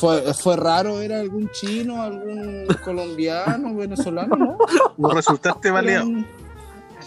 [0.00, 4.56] fue, fue raro ver a algún chino, algún colombiano, venezolano, ¿no?
[4.96, 6.08] No resultaste baleado.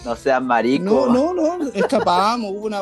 [0.05, 0.83] No seas marico.
[0.83, 2.79] No, no, no, escapamos, hubo una,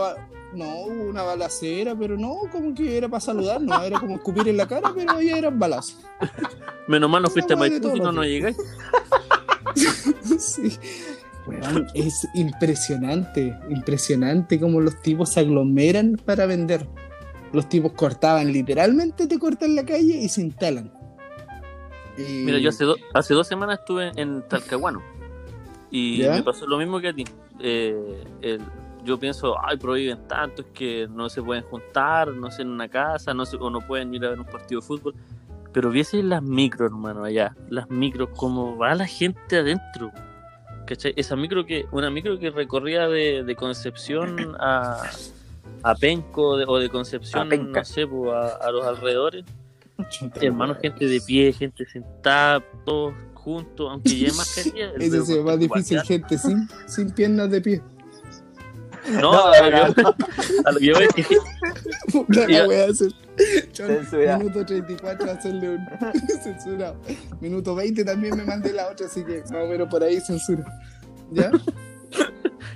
[0.53, 4.49] no, hubo una balacera, pero no, como que era para saludar, no, era como escupir
[4.49, 6.05] en la cara, pero ya eran balazos.
[6.89, 8.57] menos mal no fuiste a Maipú no no llegáis
[10.37, 10.77] Sí.
[11.47, 16.85] Weón, es impresionante, impresionante cómo los tipos se aglomeran para vender.
[17.55, 20.91] Los tipos cortaban, literalmente te cortan la calle y se instalan.
[22.17, 25.01] Y- Mira, yo hace, do- hace dos semanas estuve en Talcahuano
[25.89, 26.33] y ¿Ya?
[26.33, 27.23] me pasó lo mismo que a ti.
[27.61, 28.61] Eh, el-
[29.05, 32.89] yo pienso, ay, prohíben tanto, es que no se pueden juntar, no sé, en una
[32.89, 35.15] casa, no se, o no pueden ir a ver un partido de fútbol.
[35.71, 40.11] Pero viese las micros, hermano, allá, las micros, cómo va la gente adentro.
[40.87, 41.13] ¿Cachai?
[41.15, 45.03] Esa micro que, una micro que recorría de, de Concepción a,
[45.85, 49.45] a Penco de- o de Concepción, A no sé, pues, a, a los alrededores.
[50.09, 50.81] Chuta, Hermano, weón.
[50.81, 54.71] gente de pie, gente sentada, todos juntos, aunque ya Ese
[55.09, 57.81] dedo se más difícil, guardián- gente sin, sin piernas de pie.
[59.11, 60.01] No, No, a, lo no, que,
[60.65, 61.07] a lo que voy
[62.11, 63.11] Puta wea, hacer.
[63.71, 64.39] Chon.
[64.39, 65.87] Minuto 34 hacerle un
[66.43, 66.95] censurado.
[67.39, 70.65] Minuto 20 también me mandé la otra, así que más o menos por ahí censura.
[71.31, 71.51] ¿Ya?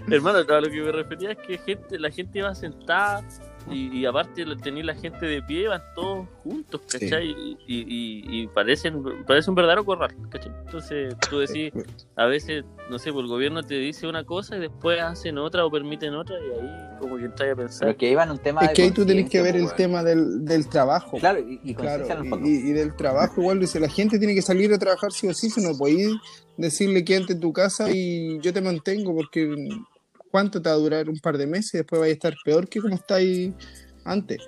[0.12, 3.24] Hermano, a lo que me refería es que gente, la gente iba sentada
[3.72, 7.30] y, y aparte de tener la gente de pie, van todos juntos, ¿cachai?
[7.30, 10.52] Y, y, y parecen, parece un verdadero corral, ¿cachai?
[10.66, 11.72] Entonces tú decís,
[12.16, 15.66] a veces, no sé, pues el gobierno te dice una cosa y después hacen otra
[15.66, 17.96] o permiten otra y ahí como que entras a pensar.
[17.96, 20.04] Pero que un tema Es de que ahí tú tenés que ver el pues, tema
[20.04, 21.18] del, del trabajo.
[21.18, 22.06] Claro, y, y Claro,
[22.44, 25.50] y del trabajo igual, dice, la gente tiene que salir a trabajar sí o sí,
[25.50, 26.10] si no podéis
[26.58, 29.56] decirle quédate en tu casa y yo te mantengo porque
[30.32, 31.10] ¿cuánto te va a durar?
[31.10, 33.54] Un par de meses y después vais a estar peor que como estáis
[34.06, 34.40] antes.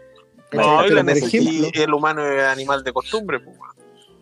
[0.53, 3.57] No, y la ejemplo, el humano es animal de costumbre, pues.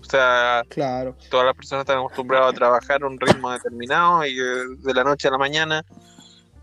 [0.02, 4.36] O sea, claro, todas las personas están acostumbradas a trabajar a un ritmo determinado y
[4.36, 5.86] de la noche a la mañana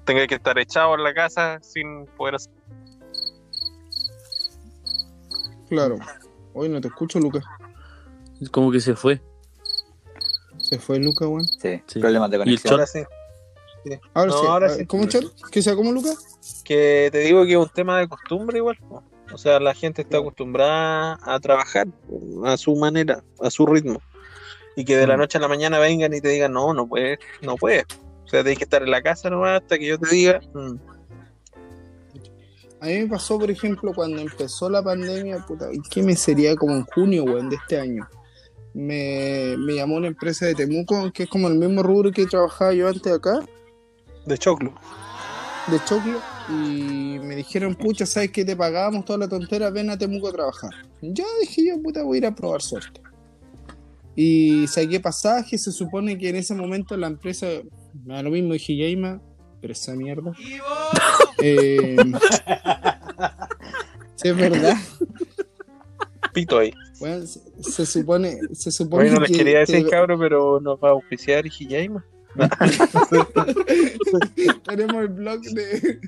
[0.04, 2.52] tenga que estar echado en la casa sin poder hacer.
[5.68, 5.98] claro.
[6.54, 7.44] Hoy no te escucho, Lucas.
[8.50, 9.20] Como que se fue.
[10.58, 11.44] Se fue Lucas, weón.
[11.46, 12.00] Sí, Sí.
[12.00, 12.74] problemas de Y el conexión.
[12.74, 13.00] Ahora sí.
[14.14, 14.86] Ahora No, sí, ahora a- sí.
[14.86, 15.06] ¿cómo?
[15.50, 16.62] ¿Que sea como Lucas?
[16.64, 18.78] Que te digo que es un tema de costumbre igual.
[19.32, 21.86] O sea, la gente está acostumbrada a trabajar
[22.44, 24.00] a su manera, a su ritmo.
[24.76, 25.20] Y que de la Mm.
[25.20, 27.84] noche a la mañana vengan y te digan, no, no puedes, no puedes.
[28.24, 30.40] O sea, tienes que estar en la casa nomás hasta que yo te diga.
[30.54, 30.74] mm,
[32.80, 36.74] A mí me pasó, por ejemplo, cuando empezó la pandemia, puta, ¿qué me sería como
[36.74, 38.06] en junio, weón, de este año?
[38.74, 42.74] Me, me llamó una empresa de Temuco, que es como el mismo rubro que trabajaba
[42.74, 43.40] yo antes acá,
[44.26, 44.72] de choclo.
[45.68, 49.70] de choclo, y me dijeron, pucha, ¿sabes que te pagábamos toda la tontera?
[49.70, 50.70] Ven a Temuco a trabajar.
[51.02, 53.00] Ya dije yo, puta, voy a ir a probar suerte.
[54.14, 57.46] Y saqué pasaje, se supone que en ese momento la empresa,
[58.04, 59.20] me da lo mismo, dije, Yaima,
[59.60, 60.32] pero esa mierda.
[61.42, 61.96] Eh,
[64.16, 64.76] sí, es verdad.
[66.32, 66.72] Pito ahí.
[67.00, 70.78] Bueno, se, se supone, se supone Bueno, les que quería decir, te- cabro, pero nos
[70.78, 72.04] va a auspiciar Hijaima.
[74.66, 76.00] Tenemos el blog de.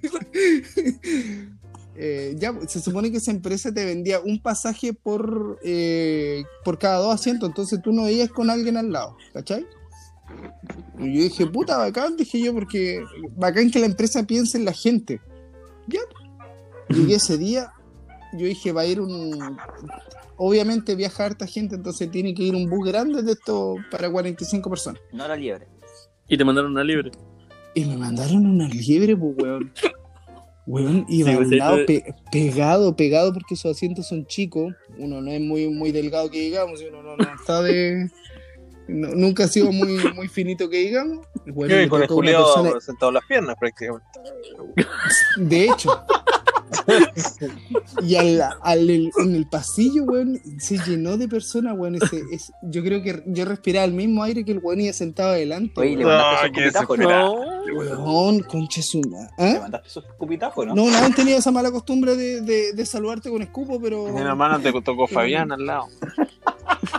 [2.01, 6.99] Eh, ya, se supone que esa empresa te vendía un pasaje por, eh, por cada
[6.99, 9.67] dos asientos, entonces tú no ibas con alguien al lado, ¿cachai?
[11.01, 13.03] Y yo dije, puta, bacán, dije yo, porque
[13.37, 15.21] bacán que la empresa piense en la gente.
[15.89, 16.01] Ya.
[16.89, 17.73] Llegué ese día,
[18.33, 19.59] yo dije, va a ir un.
[20.37, 24.71] Obviamente viaja harta gente, entonces tiene que ir un bus grande de esto para 45
[24.71, 25.03] personas.
[25.13, 25.67] No era liebre.
[26.29, 27.11] Y te mandaron una libre.
[27.75, 29.73] Y me mandaron una liebre, pues, weón.
[30.67, 34.27] Weón, iba Sí, a pues, un lado eso- pe- pegado, pegado, porque esos asientos son
[34.27, 34.75] chicos.
[34.99, 38.11] Uno no es muy, muy delgado que digamos, y uno no, no está de.
[38.87, 41.27] no- nunca ha sido muy, muy finito que digamos.
[41.47, 44.07] Me y con el Julio persona- sentado en las piernas prácticamente.
[45.39, 45.91] De hecho.
[48.03, 51.97] y al, al- el- en el pasillo, weón, se llenó de personas, weón.
[51.97, 55.31] ese- es- yo creo que yo respiraba el mismo aire que el weón iba sentado
[55.31, 55.81] adelante.
[55.81, 56.19] Oye, le weón.
[56.19, 56.65] mandaste Ah, su ¿no?
[56.67, 57.45] desesperado.
[57.45, 57.59] No.
[57.79, 60.75] Weón, concha su ma- Le mandaste su escupitajo, ¿no?
[60.75, 64.09] No, nadie han tenido esa mala costumbre de, de- de saludarte con escupo, pero.
[64.09, 65.87] Mi hermana te tocó Fabián al lado.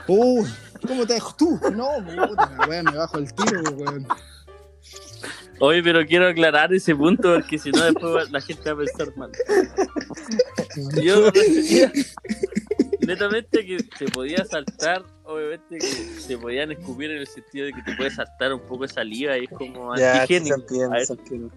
[0.08, 0.46] Uy,
[0.88, 1.60] ¿cómo te dejo tú?
[1.76, 4.08] No, puta, wea, me bajo el tiro, weón.
[5.60, 9.18] Oye, pero quiero aclarar ese punto porque si no después la gente va a pensar
[9.18, 9.32] mal.
[11.04, 11.92] Yo me refería
[13.02, 15.88] netamente que te podía saltar, obviamente que
[16.28, 19.38] te podían escupir en el sentido de que te puede saltar un poco de saliva
[19.38, 20.56] y es como Ya, sí se antigénico.
[20.62, 21.50] entiende, se entiende.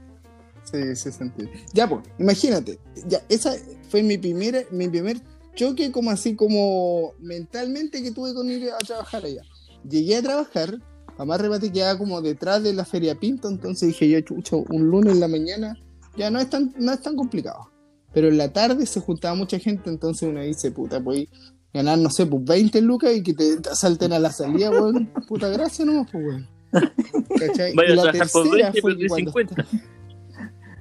[0.64, 1.64] Sí, sí, se entiende.
[1.72, 2.78] Ya, pues, imagínate.
[3.06, 3.52] Ya, esa
[3.88, 5.18] fue mi primer, mi primer
[5.54, 9.42] choque, como así, como mentalmente que tuve con ir a trabajar allá.
[9.88, 10.78] Llegué a trabajar,
[11.18, 14.88] a más remate quedaba como detrás de la Feria Pinto, entonces dije yo, chucho, un
[14.90, 15.76] lunes en la mañana,
[16.16, 17.70] ya no es tan, no es tan complicado.
[18.12, 21.26] Pero en la tarde se juntaba mucha gente, entonces uno dice, puta, pues
[21.72, 25.10] ganar, no sé, pues 20 lucas y que te, te asalten a la salida, weón.
[25.28, 26.48] Puta gracia nomás, pues, weón.
[27.38, 27.74] ¿Cachai?
[27.74, 29.66] Vaya Y la por tercera 20 y fue cuando- 50.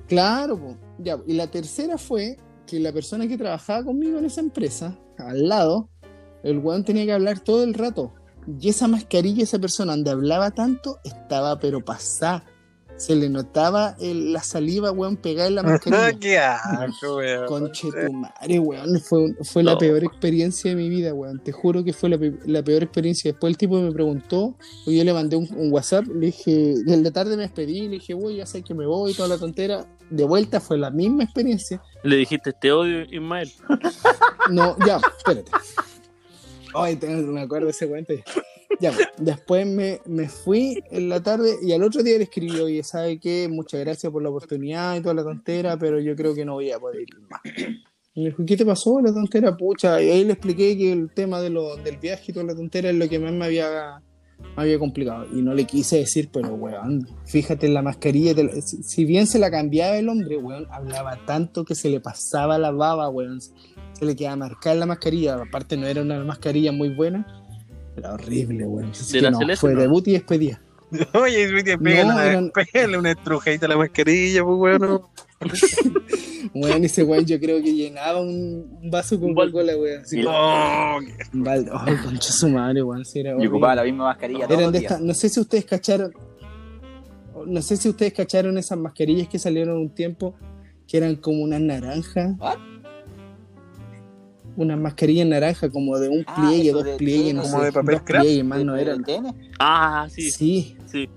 [0.07, 0.75] Claro, po.
[0.99, 1.17] ya.
[1.25, 5.89] Y la tercera fue que la persona que trabajaba conmigo en esa empresa, al lado,
[6.43, 8.13] el weón tenía que hablar todo el rato.
[8.59, 12.43] Y esa mascarilla, esa persona donde hablaba tanto, estaba pero pasada.
[12.97, 16.19] Se le notaba el- la saliva, weón, pegada en la mascarilla.
[16.19, 17.47] Qué asco, weón.
[17.47, 18.99] Conche tu madre, weón.
[19.01, 19.77] Fue, fue la No.
[19.79, 21.39] peor experiencia de mi vida, weón.
[21.39, 23.31] Te juro que fue la, la peor experiencia.
[23.31, 26.93] Después el tipo me preguntó, y yo le mandé un, un WhatsApp, le dije, y
[26.93, 29.29] en la tarde me despedí, le dije, güey, ya sé que me voy y toda
[29.29, 29.83] la tontera.
[30.11, 31.81] De vuelta fue la misma experiencia.
[32.03, 33.51] Le dijiste, te odio, Ismael.
[34.51, 35.49] No, ya, espérate.
[36.73, 38.13] Ay, tengo- me acuerdo de ese cuento.
[38.79, 42.81] Ya, después me, me fui en la tarde y al otro día le escribí, oye,
[42.83, 43.47] ¿sabe qué?
[43.51, 46.71] Muchas gracias por la oportunidad y toda la tontera, pero yo creo que no voy
[46.71, 47.41] a poder ir más.
[48.15, 50.01] Me dijo, ¿qué te pasó la tontera, pucha?
[50.01, 52.89] Y ahí le expliqué que el tema de lo, del viaje y toda la tontera
[52.89, 54.01] es lo que más me había,
[54.57, 55.27] me había complicado.
[55.31, 58.33] Y no le quise decir, pero weón, fíjate en la mascarilla.
[58.33, 62.57] la- si bien se la cambiaba el hombre, weón, hablaba tanto que se le pasaba
[62.57, 63.39] la baba, weón.
[64.01, 65.35] Se le quedaba marcada la mascarilla.
[65.35, 67.23] Aparte, no era una mascarilla muy buena.
[67.95, 68.89] Era horrible, weón.
[68.89, 69.81] Así ¿De que la no, Celeste, fue no?
[69.81, 70.59] debut y despedida.
[71.13, 74.81] Oye, Sweetie, pégale, No, una, eran- pégale una estrujadita a la mascarilla, pues, weón.
[74.81, 75.09] no.
[76.55, 79.35] Weón, ese weón yo creo que llenaba un vaso con.
[79.35, 80.01] Coca-Cola, weón.
[80.01, 80.97] Así Oh,
[81.33, 81.69] un balde.
[81.73, 83.05] Ay, concha su madre, weón.
[83.05, 86.11] sí, era Y ocupaba la misma mascarilla todos Eran de no sé si ustedes cacharon,
[87.45, 90.33] no sé si ustedes cacharon esas mascarillas que salieron un tiempo,
[90.87, 92.35] que eran como unas naranjas.
[94.57, 97.71] Unas mascarillas naranja, como de un Ah, pliegue, dos de pliegues, no sé, como de
[97.71, 99.03] papel dos craft, pliegues, más ¿De- no eran.
[99.59, 101.09] Ah, sí, Sí, sí.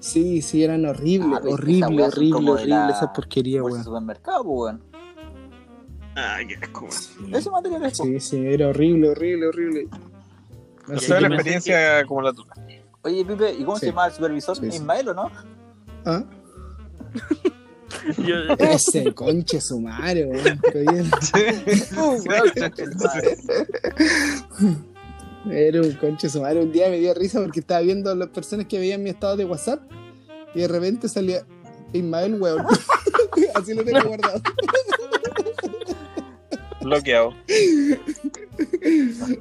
[0.00, 3.84] sí, sí, eran horribles, Ah, horrible, son horrible, horrible, la esa porquería, weón.
[3.84, 4.82] supermercado, weón.
[6.16, 6.86] Ay, qué asco,
[7.20, 7.34] weón.
[7.34, 7.96] Ese material es.
[7.98, 9.88] Sí, sí, era horrible, horrible, horrible.
[10.88, 12.50] O Así sea, que la no- experiencia como la tuya.
[13.02, 13.80] Oye, Pipe, ¿y cómo Sí.
[13.80, 14.56] se llama el supervisor?
[14.56, 14.76] Sí, sí.
[14.78, 15.30] Ismael, ¿o no?
[16.04, 16.24] ¿Ah?
[18.18, 20.60] Yo, Ese conche su madre, weón.
[25.50, 26.60] Era un conche su madre.
[26.60, 29.36] Un día me dio risa porque estaba viendo a las personas que veían mi estado
[29.36, 29.80] de WhatsApp
[30.54, 31.44] y de repente salía
[31.92, 32.66] Ismael, weón.
[33.54, 34.40] Así lo tengo guardado.
[36.82, 37.34] Bloqueado.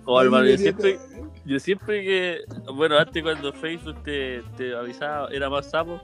[0.06, 1.00] oh, hermano, yo siempre,
[1.46, 2.38] yo siempre que,
[2.74, 6.02] bueno, antes cuando Facebook te, te avisaba, era más sapo,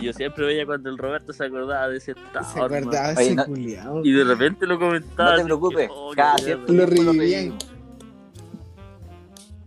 [0.00, 2.52] yo siempre veía cuando el Roberto se acordaba de ese estado.
[2.52, 4.04] Se acordaba Oye, ese no- culiao.
[4.04, 5.32] Y de repente lo comentaba.
[5.32, 7.54] No te preocupes, que, oh, cada cierto Lo tiempo revivían.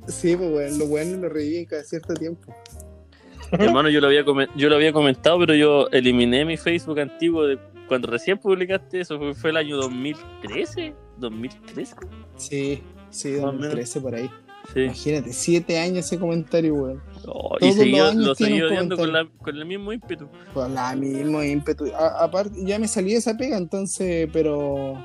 [0.08, 2.54] Sí, pues bueno, lo bueno lo reviven cada cierto tiempo.
[3.52, 4.26] Hermano, yo lo, había
[4.56, 9.18] yo lo había comentado, pero yo eliminé mi Facebook antiguo de cuando recién publicaste eso.
[9.20, 10.94] Fue, fue el año 2013.
[11.20, 11.96] ¿2013?
[12.36, 12.82] Sí,
[13.12, 13.62] sí, Más o menos.
[13.62, 14.30] 2013 por ahí.
[14.74, 14.82] Sí.
[14.82, 17.02] Imagínate, siete años ese comentario, weón.
[17.28, 19.32] Oh, y Todos los seguía, años lo tiene seguí un odiando con, comentario.
[19.38, 20.28] la, con el mismo ímpetu.
[20.54, 21.86] Con la mismo ímpetu.
[21.96, 24.98] A- aparte, ya me salí de esa pega, entonces, pero.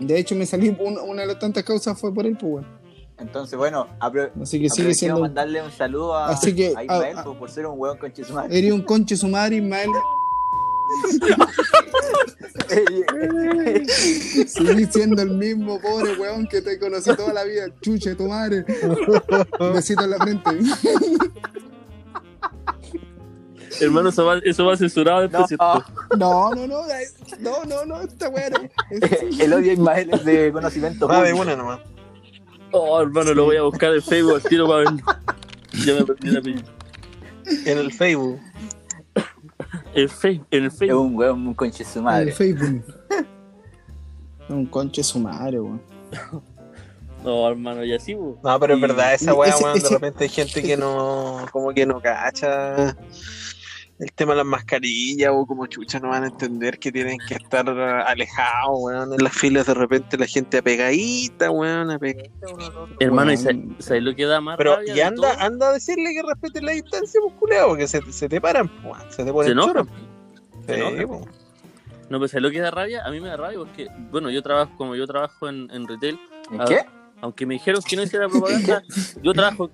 [0.00, 0.68] De hecho, me salí.
[0.78, 2.66] un- una de las tantas causas fue por él, pues, weón.
[3.18, 5.20] Entonces, bueno, apro Así que sigue siendo.
[5.20, 7.34] mandarle un saludo a, Así que, a Ismael ah, ah.
[7.38, 8.56] por, ser un hueón con Chisumare.
[8.58, 9.90] Eres un conche su madre, Ismael.
[14.46, 17.66] Seguís siendo el mismo pobre weón que te conocí toda la vida.
[17.80, 18.64] Chuche, tu madre.
[19.58, 20.50] Un besito en la frente.
[23.80, 25.42] Hermano, eso va, eso va censurado después.
[25.42, 25.84] No, ¿cierto?
[26.18, 26.82] No, no, no.
[27.40, 28.00] No, no, no.
[28.00, 28.70] Esta weón.
[29.40, 31.80] el odio a Ismael es de conocimiento Ah, de una nomás.
[32.72, 34.98] Oh, hermano, lo voy a buscar en Facebook al tiro para verlo.
[35.84, 36.64] Ya me perdí la apellido.
[37.64, 38.40] En el Facebook.
[40.02, 41.00] En, Fe- el Es Facebook.
[41.06, 42.32] un hueón con su En madre.
[42.32, 42.84] Facebook.
[44.48, 45.82] Un conche su madre, weón.
[47.24, 48.38] No, hermano, y así, po.
[48.44, 51.84] No, pero es verdad, esa weá, weón, de repente hay gente que no, como que
[51.84, 52.96] no cacha
[53.98, 57.34] el tema de las mascarillas o como chucha no van a entender que tienen que
[57.34, 62.46] estar alejados, weón, en las filas de repente la gente apegadita, weón, apegadita.
[63.00, 63.76] Hermano, ¿y Weón.
[63.78, 65.40] sa- ¿sabes lo que da más Pero, rabia y anda, todo?
[65.46, 69.24] anda a decirle que respeten la distancia muscular, porque se, se te paran, weón, se
[69.24, 69.86] te ponen choros.
[70.66, 71.06] Se Sí, enojan.
[71.08, 71.20] po.
[72.08, 73.04] No, pero ¿sabes lo que da rabia?
[73.04, 76.18] A mí me da rabia porque, bueno, yo trabajo, como yo trabajo en, en retail,
[76.52, 76.80] ¿En qué?
[77.22, 78.82] aunque me dijeron que no hiciera propaganda,
[79.22, 79.70] yo trabajo.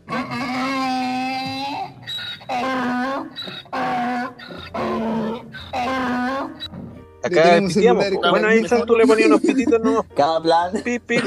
[7.24, 11.22] Acá piteamos, con Bueno, ahí tú le ponías unos pititos, no, Cada plan, pip, pip.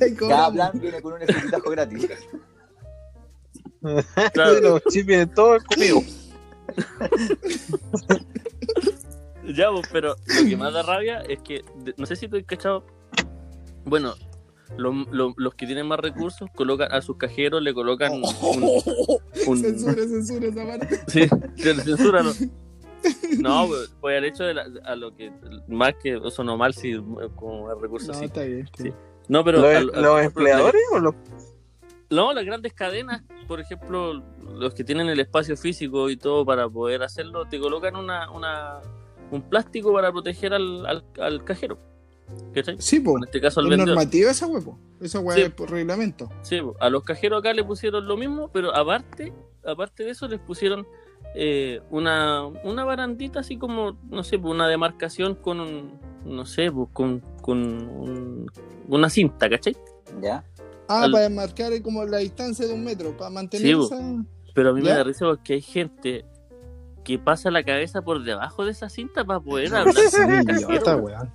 [0.00, 2.08] Ay, cada plan viene con un escupitajo gratis.
[4.32, 4.60] Claro.
[4.60, 6.02] Los chips vienen todos conmigo.
[9.54, 11.62] Ya, pues, pero lo que más da rabia es que,
[11.96, 12.84] no sé si has cachado,
[13.84, 14.14] bueno,
[14.76, 18.24] lo- lo- los que tienen más recursos colocan a sus cajeros, le colocan un...
[19.46, 21.00] un- Censura, censura esa parte.
[21.06, 21.28] sí,
[21.84, 22.32] censura, ¿no?
[23.38, 23.66] No,
[24.00, 25.32] pues, al hecho de la- a lo que,
[25.68, 26.94] más que eso no mal, sí,
[27.34, 28.24] como el recurso, No, sí.
[28.26, 28.68] está bien.
[28.76, 28.92] Sí.
[29.28, 29.58] No, pero...
[29.60, 31.14] ¿Los, al- al- los ejemplo, empleadores o los
[32.10, 34.22] No, las grandes cadenas, por ejemplo,
[34.54, 38.80] los que tienen el espacio físico y todo para poder hacerlo, te colocan una, una
[39.32, 41.78] un plástico para proteger al, al, al cajero.
[42.54, 42.76] ¿Cachai?
[42.80, 43.18] Sí, po.
[43.18, 43.94] En este caso al Es vendedor.
[43.96, 44.78] normativa esa huevo.
[45.00, 45.42] Esa hueá Sí.
[45.42, 46.28] es por reglamento.
[46.42, 46.76] Sí, po.
[46.80, 49.32] a los cajeros acá le pusieron lo mismo, pero aparte,
[49.64, 50.86] aparte de eso les pusieron
[51.34, 56.70] eh, una, una barandita así como, no sé, pues, una demarcación con un, no sé,
[56.72, 58.50] pues, con, con un-
[58.88, 59.76] una cinta, ¿cachai?
[60.22, 60.44] ¿Ya?
[60.88, 63.84] Ah, Al- para marcar como la distancia de un metro, para mantener Sí, po.
[63.84, 64.24] esa.
[64.54, 64.90] Pero a mí ¿Ya?
[64.92, 66.24] me da risa porque hay gente
[67.04, 69.94] que pasa la cabeza por debajo de esa cinta para poder hablar.
[69.94, 71.30] Cajero, weón.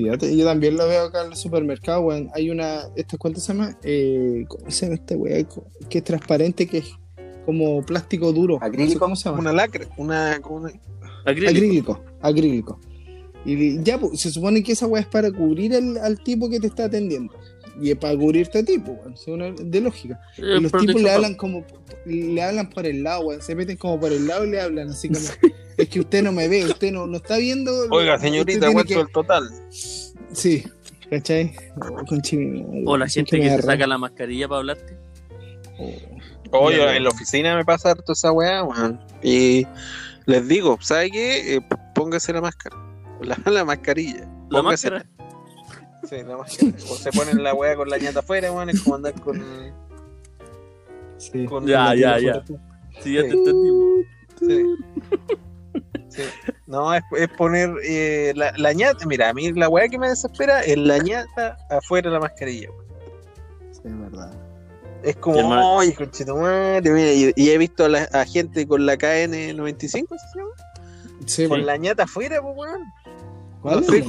[0.00, 0.30] Idiotas.
[0.32, 2.30] Yo también lo veo acá en el supermercado, weón.
[2.34, 2.82] Hay una.
[2.96, 3.76] ¿Esta cuánto se llama?
[3.82, 5.44] Eh, ¿Cómo se llama esta weá?
[5.90, 6.90] Que es transparente, que es
[7.48, 8.58] como plástico duro.
[8.60, 8.98] ¿Acrílico?
[8.98, 9.38] ¿Cómo se llama?
[9.38, 10.70] una lacra, una, una-
[11.24, 11.48] Acrílico.
[11.50, 12.04] Acrílico.
[12.20, 12.80] Acrílico.
[13.46, 16.60] Y ya, pues, se supone que esa weá es para cubrir al, al tipo que
[16.60, 17.32] te está atendiendo.
[17.80, 18.98] Y es para cubrirte a ti, pues,
[19.62, 20.20] de lógica.
[20.36, 21.64] Y los tipos le hablan como,
[22.04, 23.40] le hablan por el lado, weón.
[23.40, 25.20] Se meten como por el lado y le hablan así como,
[25.78, 27.72] es que usted no me ve, usted no, no está viendo.
[27.90, 29.44] Oiga, señorita, vuelto que- el total.
[29.70, 30.64] Sí,
[31.08, 31.54] ¿cachai?
[31.80, 32.02] Oh,
[32.36, 34.98] mi madre, O la gente que se saca la mascarilla para hablarte.
[35.78, 35.92] Oh,
[36.52, 39.00] Oye, en la oficina me pasa harto esa weá, weón.
[39.22, 39.66] Y
[40.26, 41.56] les digo, ¿sabe qué?
[41.56, 41.60] Eh,
[41.94, 42.76] póngase la máscara.
[43.20, 44.20] La, la mascarilla.
[44.50, 45.06] La Póngase- máscara.
[46.08, 46.72] Sí, la máscara.
[46.90, 48.70] O se ponen la weá con la ñata afuera, weón.
[48.70, 49.42] Es como andar con.
[51.18, 51.44] sí.
[51.44, 52.36] con Ya, ya, ya.
[52.36, 52.62] afuera.
[53.02, 53.28] Sí, ya Sí.
[53.28, 53.70] te entendí.
[54.38, 54.64] Sí.
[56.08, 56.22] Sí.
[56.66, 59.04] No, es, es poner eh, la, la ñata.
[59.06, 62.70] Mira, a mí la weá que me desespera es la ñata afuera de la mascarilla.
[62.70, 62.86] weón.
[63.72, 64.32] Sí, es verdad.
[65.02, 65.74] Es como, Hermano.
[65.76, 69.98] oye, conchetumare, mira, y, y he visto a, la, a gente con la KN95, ¿sí
[69.98, 69.98] se
[70.38, 70.50] llama?
[71.26, 72.82] Sí, Con la ñata afuera, pues, weón.
[73.62, 74.06] ¿Cuál no sé es?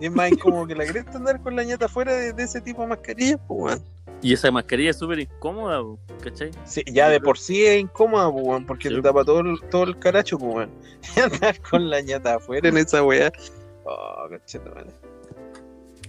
[0.00, 2.82] Y más como que la cresta andar con la ñata afuera de, de ese tipo
[2.82, 3.82] de mascarillas, pues, weón.
[4.20, 6.50] Y esa mascarilla es súper incómoda, po, ¿cachai?
[6.64, 8.94] Sí, ya de por sí es incómoda, pues, weón, porque Sí.
[8.94, 10.70] te tapa todo el, todo el caracho, pues, weón.
[11.16, 13.30] Y andar con la ñata afuera en esa weá.
[13.84, 14.90] Oh, conchetumare.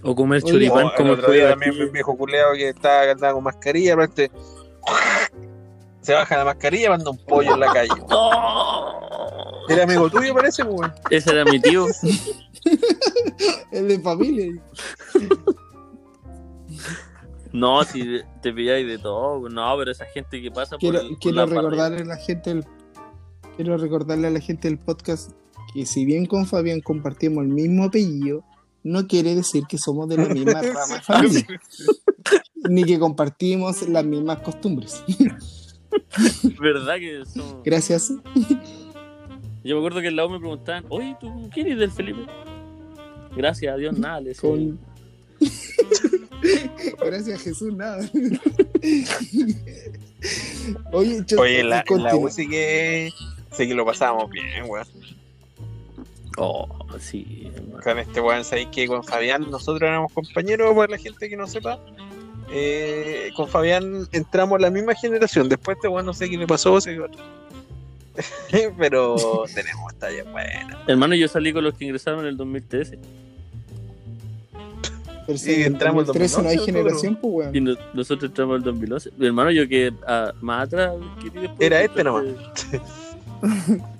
[0.02, 3.44] O comer choripán el como otro día también un viejo culeado que estaba andaba con
[3.44, 4.30] mascarilla, aparte.
[6.00, 7.90] Se baja la mascarilla, manda un pollo en la calle.
[8.10, 9.66] ¡Oh!
[9.68, 10.92] Era amigo tuyo, parece, pues, weón.
[11.10, 11.86] Ese era mi tío.
[13.70, 14.52] Es de familia.
[17.52, 19.48] No, si te pilláis de todo.
[19.48, 22.16] No, pero esa gente que pasa por, Quiero, el- por quiero la recordarle a la
[22.16, 22.64] gente del,
[23.56, 25.32] quiero recordarle a la gente del podcast
[25.74, 28.44] que si bien con Fabián compartimos el mismo apellido,
[28.82, 31.46] no quiere decir que somos de la misma rama de familia,
[32.68, 35.02] ni que compartimos las mismas costumbres.
[36.60, 38.12] ¿Verdad que somos- Gracias.
[39.64, 42.20] Yo me acuerdo que en la U me preguntaban, oye, ¿tú quién eres del Felipe?
[43.36, 44.34] Gracias a Dios, nada, le.
[44.34, 44.78] Con...
[47.04, 48.08] Gracias Jesús, nada.
[50.92, 52.16] Oye, Cho- Oye, la, la.
[52.16, 53.10] U sí que,
[53.52, 54.86] sí que lo pasábamos bien, weón.
[56.36, 56.68] Oh,
[56.98, 57.82] sí, hermano.
[57.82, 61.46] Con este weón, sabéis que con Fabián nosotros éramos compañeros, para la gente que no
[61.46, 61.78] sepa.
[62.52, 65.48] Eh, con Fabián entramos en la misma generación.
[65.48, 66.98] Después este weón no sé qué le pasó, se.
[68.78, 69.16] Pero
[69.54, 70.82] tenemos talla buena.
[70.86, 72.98] Hermano, yo salí con los que ingresaron en el 2013
[75.26, 77.56] Pero si Sí, en entramos en 2013 no hay 2011 generación, pues weón.
[77.56, 79.10] y no- nosotros entramos en el 2011.
[79.16, 81.50] Mi hermano, yo que ah, más atrás después.
[81.60, 82.24] Era este nomás.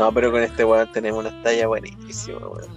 [0.00, 2.70] No, pero con este weón tenemos una talla buenísima, weón.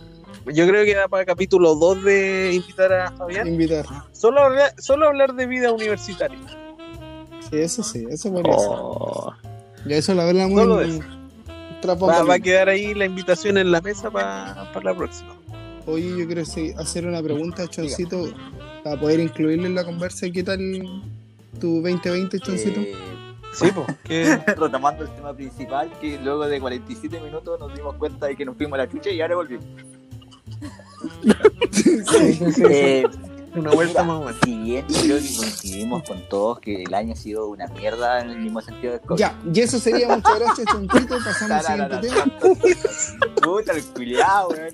[0.53, 3.47] Yo creo que da para capítulo 2 de invitar a Fabián.
[3.47, 3.85] Invitar.
[4.11, 6.37] Solo hablar, solo hablar de vida universitaria.
[7.49, 8.73] Sí, eso sí, eso es buenísimo.
[8.73, 9.33] Oh,
[9.85, 11.01] Ya eso hablamos Solo en
[11.79, 15.33] Trapo Va, va a quedar ahí la invitación en la mesa para la próxima.
[15.85, 18.33] Oye, yo quiero hacer una pregunta, Choncito,
[18.83, 20.29] para poder incluirle en la conversa.
[20.29, 20.59] ¿Qué tal
[21.61, 22.81] tu 2020, Choncito?
[22.81, 22.93] Eh,
[23.53, 23.87] Sí, pues.
[24.03, 24.37] Que...
[24.57, 28.57] retomando el tema principal, que luego de 47 minutos nos dimos cuenta de que nos
[28.57, 29.65] fuimos a la chucha y ahora volvimos.
[32.69, 33.05] Eh,
[33.55, 34.37] Una vuelta más buena.
[34.43, 38.21] si bien yo creo que coincidimos con todos que el año ha sido una mierda
[38.21, 39.19] en el mismo sentido del COVID.
[39.19, 41.17] Ya, y eso sería muchas gracias, Choncito.
[41.23, 43.35] Pasamos al siguiente tema.
[43.41, 44.71] Puta, el culiao, weón.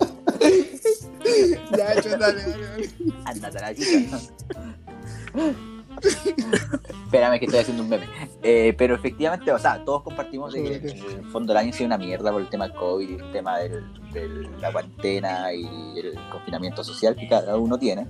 [1.78, 2.90] Ya, Chon, dale, dale, dale.
[3.26, 4.20] Ándate a la chica.
[7.06, 8.08] Espérame que estoy haciendo un meme.
[8.42, 11.88] Eh, pero efectivamente, o sea, todos compartimos de que el fondo del año ha sido
[11.88, 13.82] una mierda por el tema del COVID, el tema de
[14.62, 15.66] la cuarentena y
[16.00, 18.08] el confinamiento social que cada uno tiene.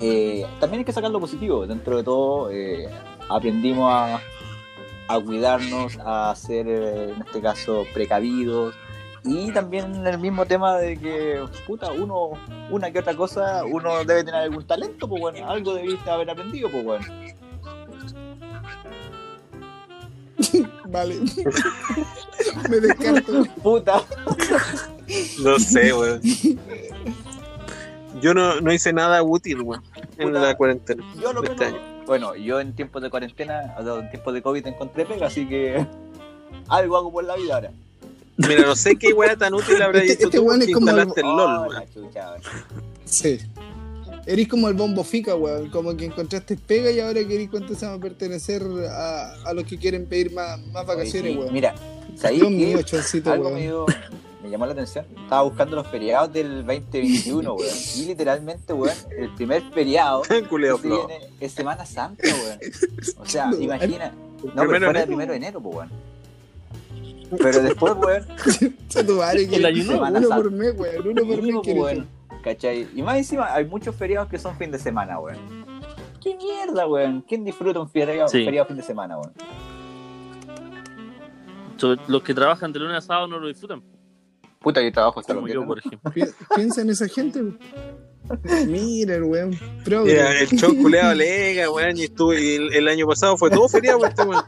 [0.00, 1.66] Eh, también hay que sacar lo positivo.
[1.66, 2.88] Dentro de todo, eh,
[3.28, 4.20] aprendimos a,
[5.08, 8.74] a cuidarnos, a ser, en este caso, precavidos.
[9.24, 12.30] Y también el mismo tema de que, puta, uno,
[12.70, 16.70] una que otra cosa, uno debe tener algún talento, pues bueno, algo debiste haber aprendido,
[16.70, 17.04] pues bueno.
[20.88, 21.16] Vale.
[22.70, 23.44] Me descarto.
[23.62, 24.02] Puta.
[25.42, 26.20] No sé, weón.
[28.20, 29.82] Yo no, no hice nada útil, weón,
[30.18, 30.40] en Puta.
[30.40, 31.04] la cuarentena.
[31.20, 31.74] Yo lo este
[32.06, 35.46] Bueno, yo en tiempos de cuarentena, o sea, en tiempos de COVID encontré pega, así
[35.48, 35.86] que
[36.68, 37.70] algo hago por la vida ahora.
[38.36, 40.88] Mira, no sé qué weá tan útil habrá Este- hecho este tú weón es como
[40.90, 41.74] el- instalaste el LOL, Oh, weón.
[41.74, 42.42] la chucha, weón.
[43.04, 43.38] Sí.
[44.26, 45.70] Eres como el bombo fica, weón.
[45.70, 49.64] Como que encontraste pega y ahora querés cuánto se va a pertenecer a, a los
[49.64, 51.52] que quieren pedir más, más vacaciones, sí, weón.
[51.52, 51.74] Mira,
[52.16, 53.86] ¿sabéis mío, choncito, Algo me, dio-
[54.42, 55.06] me llamó la atención.
[55.22, 57.74] Estaba buscando los feriados del 2021, weón.
[57.96, 62.58] Y literalmente, weón, el primer feriado que Culeo viene es Semana Santa, weón.
[63.18, 64.12] O sea, No, imagina.
[64.42, 65.90] No, primero pero fuera de el primero de enero, pues, weón.
[67.38, 68.26] Pero después, weón,
[68.88, 71.08] Che, tu madre, que El ayuno, uno por mes, weón.
[71.08, 72.04] Uno por mes
[72.94, 75.38] Y más encima, hay muchos feriados que son fin de semana, weón.
[76.22, 77.22] ¿Qué mierda, weón?
[77.22, 78.44] ¿Quién disfruta un feriado, Sí.
[78.44, 79.32] feriado fin de semana, weón?
[82.08, 83.82] los que trabajan de lunes a sábado no lo disfrutan,
[84.58, 86.12] Puta, yo trabajo hasta como los yo, por ejemplo.
[86.54, 87.58] Piensa en esa gente, weón.
[88.66, 89.58] Mira, el weón.
[89.86, 93.98] Mira, el show culeado lega, weón, y estuve, el, el año pasado fue todo feriado,
[93.98, 94.44] weón, este weón.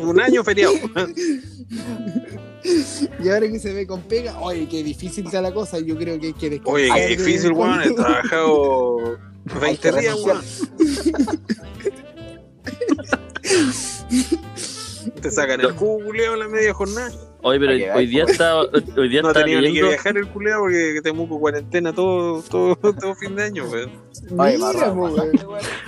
[0.08, 0.72] Un año feriado.
[3.22, 5.78] Y ahora que se ve con pega, oye, qué difícil está la cosa.
[5.78, 6.74] Yo creo que hay que descansar.
[6.74, 9.18] Oye, qué difícil, weón, he trabajado
[9.54, 10.40] Hay 20 que días, weón.
[15.22, 17.10] Te sacan el jugo culeado en la media jornada.
[17.42, 20.62] Oye, pero hoy día está, hoy día No está tenía ni que viajar el culeado
[20.62, 23.90] porque tengo cuarentena todo, todo, todo fin de año, weón.
[24.30, 24.60] Weón.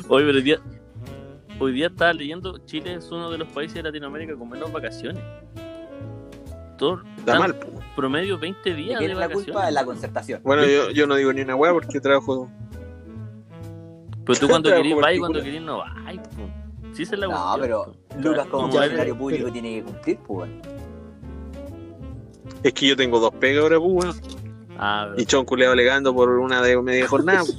[0.08, 0.58] Oye, pero hoy día,
[1.58, 5.22] hoy día estaba leyendo, Chile es uno de los países de Latinoamérica con menos vacaciones.
[7.18, 7.68] Está tan- mal, po.
[7.96, 9.44] promedio 20 ¿De días de es la vacaciones.
[9.46, 9.66] culpa?
[9.66, 10.40] De la concertación.
[10.42, 12.50] Bueno, yo, yo no digo ni una weá porque trabajo.
[14.24, 15.92] Pero tú cuando querís vas y cuando querís no vas.
[16.36, 16.48] po.
[16.92, 17.94] Sí, es la No, cuestión, pero.
[18.20, 20.50] Lucas como funcionario pero- público tiene que cumplir, pues.
[22.62, 24.16] Es que yo tengo dos pegas ahora, pues, weón.
[24.78, 27.42] Ah, Y chon culeado alegando por una de media jornada.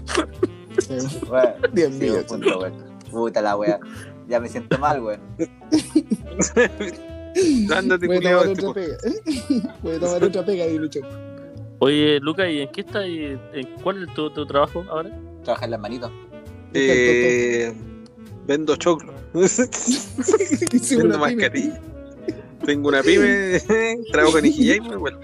[1.29, 2.67] Weón, Dios mío, punto.
[3.11, 3.79] Puta la wea.
[4.27, 5.21] Ya me siento mal, weón.
[7.75, 8.97] Ándate, Voy a tomar este otra pega.
[9.81, 11.07] Voy a tomar otra pega, dile Choco.
[11.79, 13.03] Oye, Lucas, ¿y en qué estás?
[13.05, 13.39] ¿En
[13.81, 15.09] ¿Cuál es tu, tu trabajo ahora?
[15.43, 16.11] Trabaja en las manitos.
[16.73, 17.73] Eh,
[18.47, 19.13] vendo choclo.
[19.33, 21.81] Vendo mascarilla.
[22.65, 23.59] Tengo una pyme,
[24.11, 25.19] trabajo en Ijillay, muy bueno.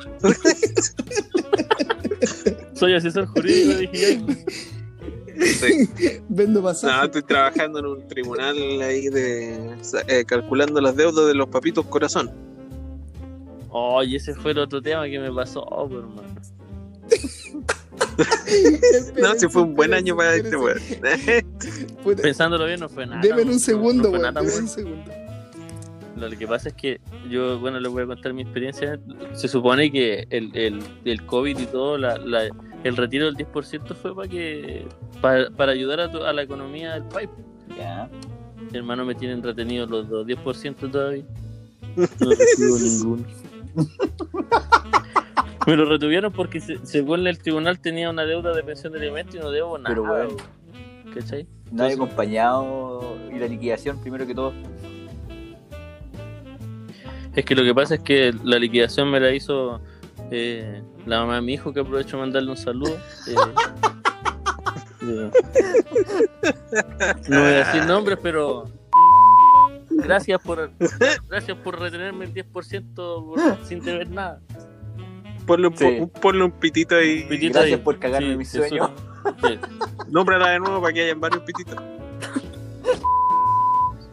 [2.73, 4.25] Soy asesor jurídico de Higay.
[5.39, 5.89] Sí.
[6.29, 7.05] Vendo No, pasajes.
[7.05, 9.75] estoy trabajando en un tribunal ahí de
[10.07, 12.31] eh, calculando las deudas de los papitos corazón.
[13.69, 16.23] Oh, y ese fue el otro tema que me pasó, oh, hermano.
[19.21, 20.79] No, si fue un buen año para este weón.
[22.21, 23.21] Pensándolo bien, no fue nada.
[23.21, 24.33] Deme no, un segundo, no weón.
[24.33, 24.57] Deme bueno.
[24.63, 25.11] un segundo.
[26.17, 28.99] Lo que pasa es que yo, bueno, les voy a contar mi experiencia.
[29.33, 32.49] Se supone que el, el, el COVID y todo, la, la-
[32.83, 34.87] el retiro del 10% fue para que
[35.21, 37.29] para, para ayudar a, tu- a la economía del país.
[37.77, 38.09] Ya.
[38.73, 41.23] Hermano, me tienen retenido los dos 10% todavía.
[42.19, 43.25] No recibo ninguno.
[45.67, 49.35] Me lo retuvieron porque se- según el tribunal tenía una deuda de pensión de alimentos
[49.35, 49.89] y no debo nada.
[49.89, 50.37] Pero, weón.
[51.13, 51.47] ¿Cachai?
[51.71, 54.53] No hay acompañado y la liquidación primero que todo.
[57.35, 59.81] Es que lo que pasa es que la liquidación me la hizo
[60.31, 62.95] eh, la mamá de mi hijo, que aprovecho de mandarle un saludo.
[63.27, 63.35] eh,
[65.01, 65.31] eh,
[67.29, 68.69] no voy a decir nombres, pero
[69.89, 70.71] gracias por
[71.27, 74.39] gracias por retenerme el 10% por- sin deber nada.
[75.45, 75.97] Ponle un, po- Sí.
[76.01, 77.23] un- ponle un pitito ahí.
[77.23, 77.83] Pitito Gracias ahí.
[77.83, 78.93] por cagarme mi eso- sueño.
[79.43, 79.57] sí.
[80.09, 81.75] Nómbrala de nuevo para que hayan varios pititos.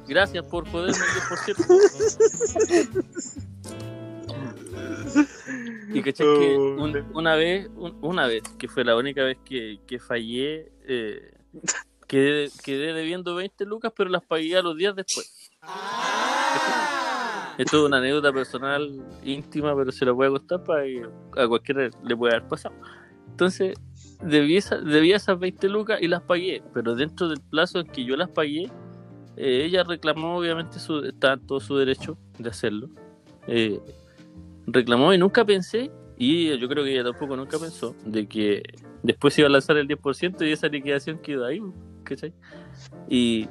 [0.08, 3.04] Gracias por joderme el 10%.
[5.92, 6.82] Y cachai que Oh.
[6.82, 11.32] un- una vez, un- una vez, que fue la única vez que, que fallé, eh,
[12.06, 15.50] quedé, quedé debiendo 20 lucas, pero las pagué a los días después.
[17.58, 21.02] Esto es una anécdota personal íntima, pero se la voy a contar para que
[21.38, 22.74] a cualquiera le pueda haber pasado.
[23.30, 23.78] Entonces,
[24.22, 28.04] debí esa- debía esas 20 lucas y las pagué, pero dentro del plazo en que
[28.04, 28.70] yo las pagué,
[29.38, 32.90] eh, ella reclamó, obviamente, su, está en todo su derecho de hacerlo.
[33.46, 33.80] Eh,
[34.66, 38.62] reclamó y nunca pensé, y yo creo que ella tampoco nunca pensó, de que
[39.02, 41.62] después se iba a lanzar el 10% y esa liquidación quedó ahí,
[42.04, 42.32] ¿cachai?
[43.08, 43.48] Y,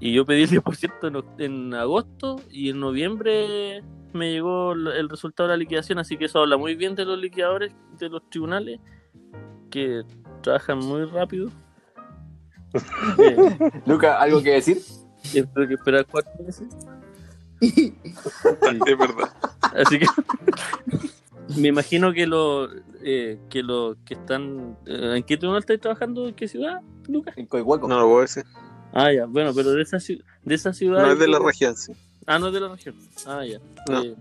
[0.00, 5.48] y yo pedí el 10% en, en agosto y en noviembre me llegó el resultado
[5.48, 8.80] de la liquidación, así que eso habla muy bien de los liquidadores, de los tribunales,
[9.70, 10.02] que
[10.42, 11.50] trabajan muy rápido.
[13.18, 13.36] Eh,
[13.86, 14.78] Luca, ¿algo que decir?
[15.32, 16.68] Tengo que esperar cuatro meses.
[18.86, 19.32] Es verdad.
[19.74, 20.06] Así que
[21.60, 22.70] me imagino que los
[23.02, 26.28] eh, que los que están eh, ¿en qué tribunal estáis trabajando?
[26.28, 27.34] ¿En qué ciudad, Lucas?
[27.36, 27.88] En Coihueco.
[27.88, 28.44] No lo puedo decir.
[28.92, 31.02] Ah, ya, bueno, pero de esa de esa ciudad.
[31.02, 31.92] No es de la región, sí.
[32.26, 32.94] Ah, no es de la región.
[33.26, 33.60] Ah, ya.
[33.88, 34.02] No.
[34.02, 34.14] Eh,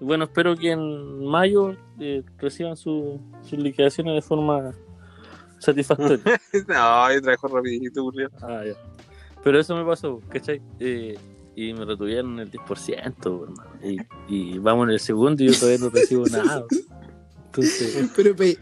[0.00, 4.72] bueno, espero que en mayo eh, reciban su- sus liquidaciones de forma
[5.58, 6.18] satisfactoria.
[6.68, 8.30] No, yo trabajo rapidito, Julián.
[8.42, 8.74] Ah, ya.
[9.42, 10.60] Pero eso me pasó, ¿cachai?
[10.78, 11.18] Eh,
[11.56, 13.70] y me retuvieron el 10%, hermano.
[13.82, 13.98] Y,
[14.28, 16.64] y vamos en el segundo y yo todavía no recibo nada.
[17.46, 18.58] Entonces, Pero, pe-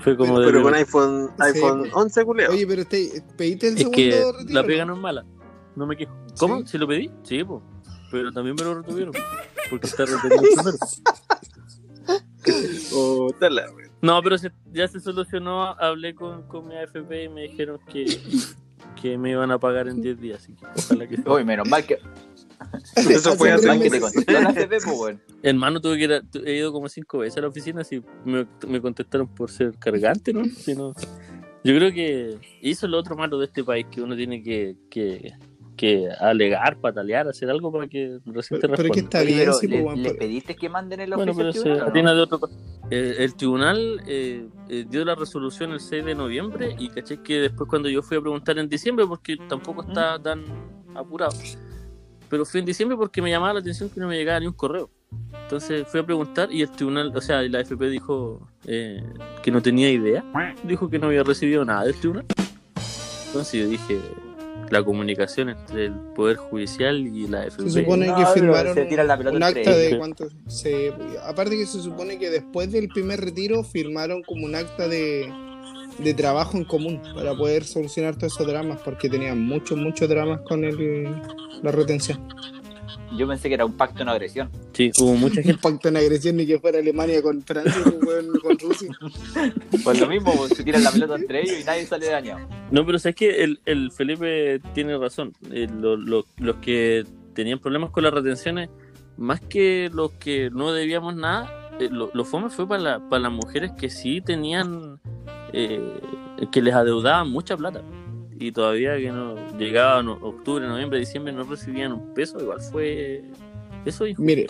[0.00, 0.46] fue como de.
[0.46, 1.92] Pero con iPhone, Sí, iPhone pues.
[1.94, 2.50] 11, Julián.
[2.52, 4.54] oye, pero te, pediste el es segundo que retiro.
[4.60, 5.26] la pega no es mala.
[5.76, 6.12] No me quejo.
[6.38, 6.58] ¿Cómo?
[6.60, 6.64] Sí.
[6.68, 7.10] ¿Si lo pedí?
[7.22, 7.60] Sí, pues.
[8.10, 9.12] Pero también me lo retuvieron.
[9.68, 10.78] Porque está retenido el primero.
[12.94, 13.86] Oh, tala, güey.
[14.02, 15.62] No, pero se- ya se solucionó.
[15.78, 18.18] Hablé con, con mi AFP y me dijeron que,
[19.00, 20.42] que me iban a pagar en 10 días.
[20.42, 21.32] Así que ojalá que sea.
[21.32, 21.98] Uy, menos mal que,
[23.10, 25.16] Eso fue Hace que te contestó la pues.
[25.42, 28.46] Hermano, tuve que ir a- he ido como cinco veces a la oficina, así me,
[28.66, 30.44] me contestaron por ser cargante, ¿no?
[30.44, 30.92] Si no-
[31.62, 34.76] yo creo que eso es lo otro malo de este país, que uno tiene que,
[34.90, 35.32] que,
[35.76, 39.38] que alegar, patalear, hacer algo para que recién te Pero, pero es que está bien,
[39.40, 41.60] pero sí, ¿le- pues, weón, ¿les pero- pediste que manden el Bueno, pero al se
[41.60, 41.90] tribunal, no?
[41.90, 42.40] atina de otro
[42.90, 47.40] Eh, el tribunal eh, eh, dio la resolución el 6 de noviembre y caché que
[47.40, 50.42] después cuando yo fui a preguntar en diciembre, porque tampoco está tan
[50.94, 51.32] apurado,
[52.30, 54.52] pero fui en diciembre porque me llamaba la atención que no me llegaba ni un
[54.52, 54.88] correo.
[55.42, 59.02] Entonces fui a preguntar y el tribunal, o sea, la AFP dijo eh,
[59.42, 60.24] que no tenía idea,
[60.62, 62.24] dijo que no había recibido nada del tribunal.
[63.26, 64.00] Entonces yo dije,
[64.70, 67.62] la comunicación entre el Poder Judicial y la AFP.
[67.64, 71.66] Se supone que firmaron se tiran la pelota un acta de cuánto se aparte que
[71.66, 75.32] se supone que después del primer retiro firmaron como un acta de,
[76.02, 80.40] de trabajo en común para poder solucionar todos esos dramas porque tenían muchos muchos dramas
[80.48, 81.04] con el,
[81.62, 82.18] la retención
[83.16, 84.50] Yo pensé que era un pacto de no agresión.
[84.72, 85.60] Sí, hubo mucha Un gente.
[85.62, 88.88] pacto en agresión ni que fuera Alemania con Francia pues, con Rusia.
[89.84, 92.46] Pues lo mismo, pues, se tiran la pelota entre ellos y nadie sale dañado.
[92.70, 95.32] No, pero sabes que el, el Felipe tiene razón.
[95.50, 98.68] Eh, lo- lo- los que tenían problemas con las retenciones,
[99.16, 103.22] más que los que no debíamos nada, eh, lo, lo fome fue para, la- para
[103.22, 105.00] las mujeres que sí tenían,
[105.52, 106.00] eh,
[106.50, 107.82] que les adeudaban mucha plata.
[108.38, 113.22] Y todavía que no llegaban octubre, noviembre, diciembre, no recibían un peso, igual fue.
[113.84, 114.22] Eso es injusto.
[114.22, 114.46] Mire,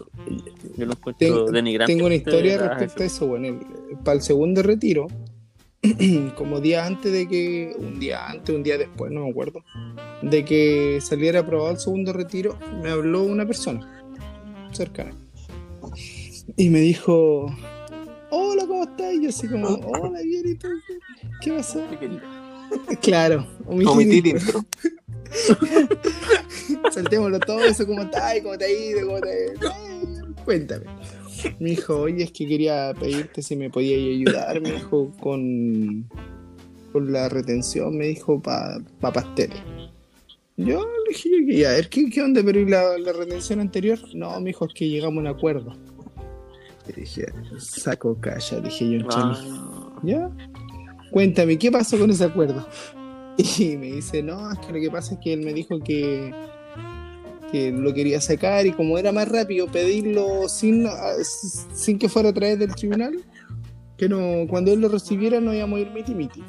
[0.76, 1.92] Yo lo encuentro Tengo, denigrante.
[1.92, 3.26] tengo una historia respecto a eso.
[3.26, 3.60] Bueno,
[4.04, 5.08] para el segundo retiro,
[6.36, 9.64] como día antes de que, un día antes, un día después, no me acuerdo,
[10.22, 14.04] de que saliera aprobado el segundo retiro, me habló una persona
[14.72, 15.12] cercana
[16.56, 17.46] y me dijo:
[19.12, 20.68] Y yo, así como, Hola, bien, ¿y tú?
[21.40, 21.82] ¿Qué pasó?
[23.02, 24.64] Claro, Omití intro.
[26.92, 28.40] Saltémoslo todo eso, ¿cómo estás?
[28.42, 29.06] ¿Cómo te ha ido?
[29.08, 29.70] ¿Cómo te ha ido?
[29.70, 30.84] Eh, Cuéntame.
[31.58, 36.08] Me dijo, oye, es que quería pedirte si me podías ayudar, me dijo, con,
[36.92, 39.58] con la retención, me dijo, para pa pasteles.
[40.56, 42.42] Yo le dije, ver, ¿qué, qué onda?
[42.44, 43.98] Pero ¿y la, la retención anterior?
[44.14, 45.74] No, me dijo, es que llegamos a un acuerdo.
[46.92, 47.26] Dije,
[47.58, 49.06] saco calla, dije yo, en.
[49.10, 50.30] Ah, ¿Ya?
[51.10, 52.66] Cuéntame, ¿qué pasó con ese acuerdo?
[53.58, 56.34] Y me dice, no, es que lo que pasa es que él me dijo que,
[57.50, 61.14] que lo quería sacar y como era más rápido pedirlo sin, ah,
[61.72, 63.18] sin que fuera a través del tribunal,
[63.96, 66.42] que no, cuando él lo recibiera no íbamos a ir miti miti.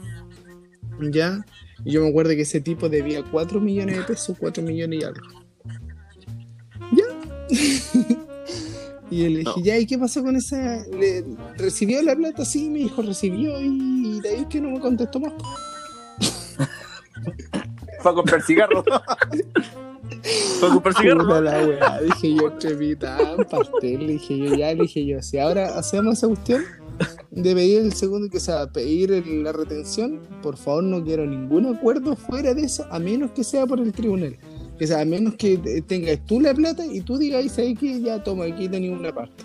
[1.12, 1.46] ¿Ya?
[1.86, 5.04] Y yo me acuerdo que ese tipo debía 4 millones de pesos, 4 millones y
[5.06, 5.28] algo.
[6.92, 8.18] ¿Ya?
[9.12, 9.64] y yo le dije, No.
[9.64, 10.84] ya, ¿y qué pasó con esa?
[10.88, 11.24] ¿Le-
[11.58, 12.44] ¿Recibió la plata?
[12.46, 15.34] Sí, mi hijo recibió y de ahí que no me contestó más.
[18.02, 18.84] Fue a comprar cigarros.
[20.62, 21.44] ¿Para comprar cigarros?
[21.44, 25.78] La weá, dije yo, trepitán, pastel, le dije yo, ya, le dije yo, si ahora
[25.78, 26.64] hacemos esa cuestión
[27.32, 31.66] de pedir el segundo, que sea pedir el- la retención, por favor no quiero ningún
[31.76, 34.38] acuerdo fuera de eso, a menos que sea por el tribunal.
[34.82, 38.02] O sea, a menos que eh, tengas tú la plata y tú digas, ¿sabes que
[38.02, 39.44] Ya toma, aquí tenés una parte.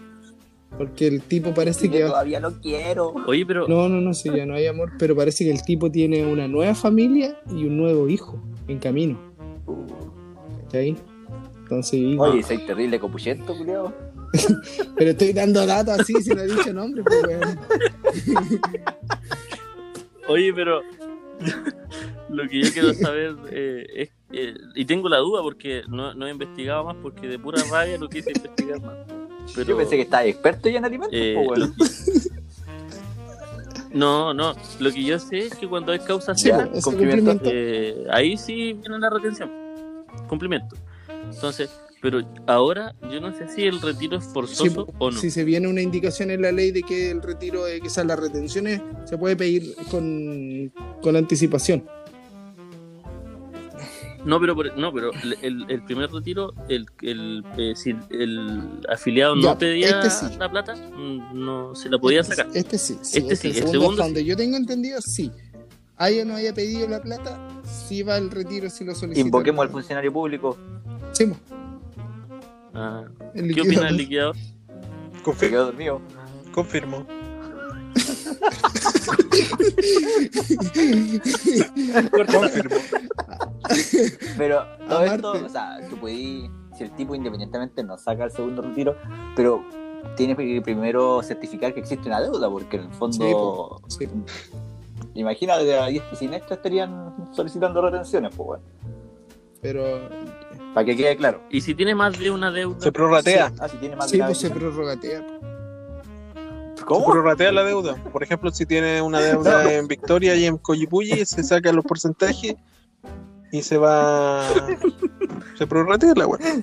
[0.79, 3.15] Porque el tipo parece que Yo todavía no quiero.
[3.27, 5.91] Oye, pero No, no, no, sí, ya no hay amor, pero parece que el tipo
[5.91, 9.19] tiene una nueva familia y un nuevo hijo en camino.
[10.65, 10.97] ¿Cachai?
[11.63, 13.93] Entonces, y- Oye, soy terrible copuchento, culiao.
[14.97, 17.59] Pero estoy dando datos así, si no he dicho nombre, pues weón.
[20.29, 20.81] Oye, pero
[22.29, 26.27] lo que yo quiero saber eh, es, eh, y tengo la duda porque no, no
[26.27, 28.97] he investigado más porque de pura rabia no quise investigar más.
[29.55, 31.75] Pero, Yo pensé que estaba experto ya en alimentos, eh, weón.
[33.93, 36.51] No, no, lo que yo sé es que cuando hay causa Sí,
[36.83, 37.41] cumplimiento.
[37.45, 39.51] eh, ahí sí viene la retención.
[40.29, 40.77] Cumplimiento.
[41.33, 41.71] Entonces,
[42.03, 45.19] pero ahora yo no sé si el retiro es Sí, forzoso o no.
[45.19, 48.09] Si se viene una indicación en la ley de que el retiro, de que sean
[48.09, 50.71] las retenciones, se puede pedir con,
[51.01, 51.85] con anticipación.
[54.27, 55.11] No, pero por- no, pero
[55.41, 60.27] el, el- primer retiro, el, el, eh, si el afiliado Ya, no pedía este sí.
[60.39, 62.51] la plata, mm, no se la podía Este- sacar.
[62.55, 64.09] Este sí, sí, Este sí, el segundo, segundo hasta sí.
[64.15, 65.31] donde yo tengo entendido, sí.
[65.97, 69.25] Haya o no haya pedido la plata, sí va el retiro si lo solicita.
[69.25, 70.59] Invoquemos al funcionario público.
[71.13, 71.33] Sí,
[72.75, 74.37] Ah, ¿Qué opina el liquidador.
[75.25, 76.01] liquidador?
[76.53, 77.07] Confirmo.
[82.33, 82.77] Confirmo.
[84.37, 85.15] Pero todo Amarte.
[85.17, 88.97] esto, o sea, tú si el tipo independientemente no saca el segundo retiro,
[89.35, 89.65] pero
[90.17, 93.81] tienes que primero certificar que existe una deuda, porque en el fondo, Sí, po.
[93.89, 94.15] Sí, po.
[95.15, 98.65] imagínate, y sin esto estarían solicitando retenciones, pues bueno,
[99.63, 100.09] pero
[100.75, 101.41] para que quede claro.
[101.51, 103.51] Y si tiene más de una deuda, Se prorratea.
[103.59, 104.59] Ah, si tiene más sí, de una pues se vez.
[106.85, 107.11] ¿Cómo?
[107.11, 107.95] prorratea la deuda.
[108.13, 112.55] Por ejemplo, si tiene una deuda en Victoria y en Coyipulli, se sacan los porcentajes
[113.53, 114.45] y se va.
[115.57, 116.63] Se prorratea la weá.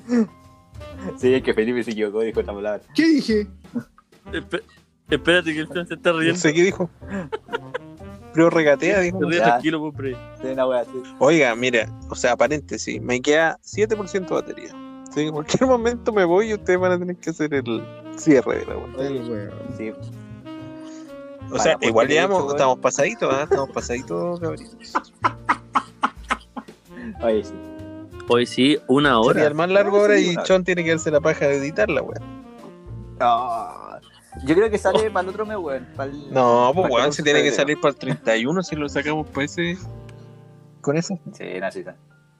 [1.18, 2.82] Sí, es que Felipe se equivocó, dijo esta palabra.
[2.95, 3.47] ¿Qué dije?
[4.32, 4.64] espe-
[5.09, 6.39] espérate que el se está No riendo.
[6.39, 6.89] sé qué dijo.
[8.34, 9.20] Prorregatea, dijo.
[9.20, 9.43] Se ríe Ya.
[9.45, 10.18] tranquilo, pues, hombre.
[10.41, 10.91] Sí, una wea así.
[11.20, 14.72] Oiga, mira, o sea, paréntesis, me queda 7% de batería.
[15.03, 17.84] Así que en cualquier momento me voy y ustedes van a tener que hacer el
[18.18, 19.07] cierre de la weá.
[19.07, 19.51] El weón.
[19.78, 19.91] Sí.
[21.51, 23.43] O sea, Para, igual llevamos, weón- estamos pasaditos, ¿ah?
[23.43, 24.76] Estamos pasaditos, cabritos.
[27.22, 27.53] Oye, sí.
[28.30, 29.47] Hoy sí, una Sería hora.
[29.47, 31.89] el más largo ahora sí, y una- Chon tiene que darse la paja de editar
[31.89, 32.20] la weá.
[33.20, 33.99] Ah,
[34.45, 35.88] yo creo que sale para el otro mes, weón.
[35.99, 39.45] el- No, pues weón, si tiene que salir para el 31 si lo sacamos para
[39.45, 39.78] ese.
[40.82, 41.20] Con eso.
[41.34, 41.95] Sí, necesita.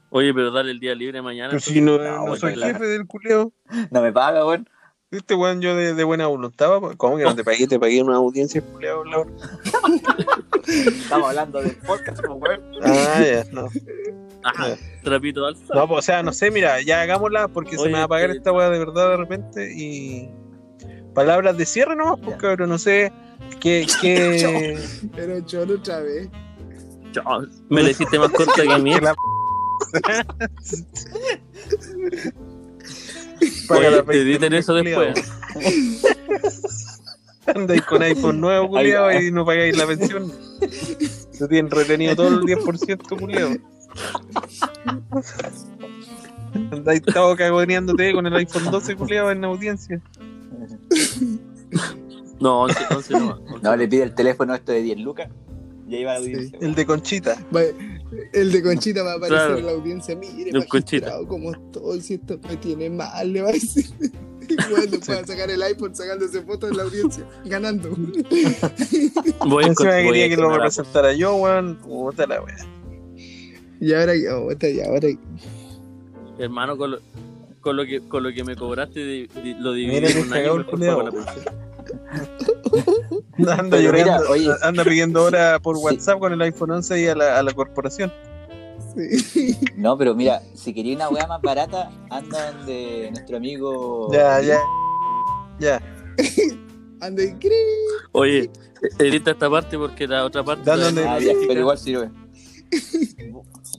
[0.10, 1.50] Oye, pero dale el día libre mañana.
[1.50, 2.74] Pero si no, No, no bueno, soy claro.
[2.74, 3.52] jefe del culiao.
[3.92, 4.70] No me paga, weón.
[5.14, 6.72] Este weón yo de, de buena voluntad.
[6.98, 7.68] ¿cómo que no te pagué?
[7.68, 9.26] Te pagué una audiencia, Laura.
[10.68, 12.62] Estamos hablando del podcast, pues, weón.
[12.84, 13.70] Ah, ya, no.
[14.44, 15.72] Ajá, trapito alza.
[15.76, 18.32] No, pues, o sea, no sé, mira, ya hagámosla porque se me va a apagar
[18.32, 20.32] este- esta weá de verdad de repente y.
[21.14, 22.38] Palabras de cierre nomás, pues Ya.
[22.40, 23.14] cabrón, no sé.
[23.60, 24.80] ¿Qué, qué...
[25.16, 26.28] Pero cholo otra vez.
[27.12, 28.96] Chao, Me la hiciste más corta que a mí.
[33.68, 35.14] Paga Oye, la te editen eso después.
[37.46, 40.32] Andáis con iPhone nuevo, culiao, y no pagáis la pensión.
[41.38, 43.52] Te tienen retenido todo el 10%, culiao.
[46.72, 50.02] Andáis todo cagoneándote con el iPhone 12, culiao, en la audiencia.
[52.40, 53.40] No, 11, 11 no.
[53.62, 55.30] No, le pide el teléfono esto de 10 lucas.
[55.88, 56.60] Y ahí va la audiencia.
[56.62, 57.38] El de Conchita.
[58.34, 59.58] El de Conchita va a aparecer Claro.
[59.60, 60.16] en la audiencia.
[60.16, 61.08] Mire, El Conchita.
[61.08, 63.86] magistrado, como estoy, si esto me tiene mal, le va a decir.
[64.70, 67.90] Cuando pueda sacar el iPhone sacándose fotos en la audiencia, ganando.
[69.48, 71.78] Voy a quería que lo representara yo, weón.
[71.78, 72.58] Puta la wea.
[73.80, 75.08] Y ahora, oh, y ahora,
[76.38, 77.00] Hermano, con lo,
[77.62, 80.24] con lo que con lo que me cobraste, di- di- lo dividí Mira que en
[80.26, 80.62] un cagado año.
[80.62, 80.66] el
[83.38, 84.50] Anda mira, llorando, oye.
[84.62, 85.84] anda pidiendo hora por Sí.
[85.84, 88.12] WhatsApp con el iPhone 11 y a la, a la corporación.
[88.96, 89.58] sí.
[89.78, 94.10] No, pero mira, si quería una weá más barata, anda donde nuestro amigo.
[94.14, 94.60] Ya, ya.
[95.60, 95.82] Ya.
[97.02, 97.36] Anda y.
[98.14, 98.50] Oye,
[98.98, 100.72] edita esta parte porque la otra parte.
[100.72, 102.10] Ah, ya, pero igual sirve.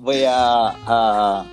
[0.01, 1.45] Voy a,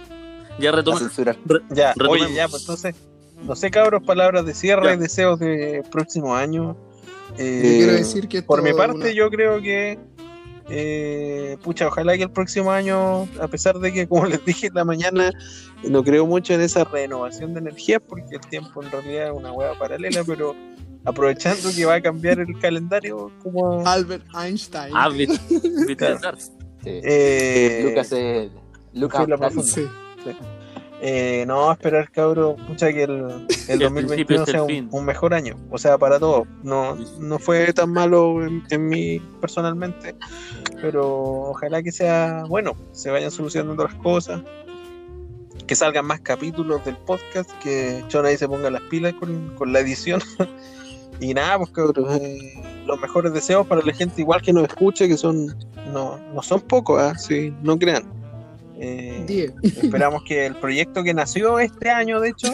[0.59, 0.99] Ya retoma.
[0.99, 1.37] censurar.
[1.69, 2.27] Ya, Retomemos.
[2.27, 2.95] oye, ya, pues entonces,
[3.43, 4.93] no sé, cabros, palabras de cierre Ya.
[4.93, 6.75] y deseos de próximo año.
[7.37, 9.97] Eh, Yo quiero decir que por mi parte, una- yo creo que,
[10.69, 14.73] eh, pucha, ojalá que el próximo año, a pesar de que, como les dije en
[14.75, 15.31] la mañana,
[15.83, 19.51] no creo mucho en esa renovación de energías, porque el tiempo en realidad es una
[19.51, 20.55] hueá paralela, pero
[21.05, 23.85] aprovechando que va a cambiar el calendario, como.
[23.87, 24.93] Albert Einstein.
[24.95, 25.09] Ah,
[25.97, 26.19] Claro.
[26.21, 26.39] Dark.
[26.39, 26.49] Sí.
[26.85, 28.51] eh, Lucas es.
[28.93, 29.27] Lucas.
[29.73, 29.87] Sí.
[31.03, 35.05] Eh, no, esperar, cabro, pucha que el, el el 2021 principio es el sea un,
[35.05, 36.47] mejor año, o sea, para todos.
[36.61, 40.15] No, no fue tan malo en, en mí personalmente,
[40.79, 44.41] pero ojalá que sea bueno, se vayan solucionando las cosas,
[45.65, 49.73] que salgan más capítulos del podcast, que John ahí se ponga las pilas con, con
[49.73, 50.21] la edición.
[51.19, 55.07] y nada, pues cabros, eh, los mejores deseos para la gente igual que nos escuche,
[55.07, 55.47] que son
[55.91, 57.17] no, no son pocos, ¿ah?
[57.17, 58.20] sí, no crean.
[58.83, 59.53] Eh.
[59.61, 62.51] Esperamos que el proyecto que nació este año, de hecho,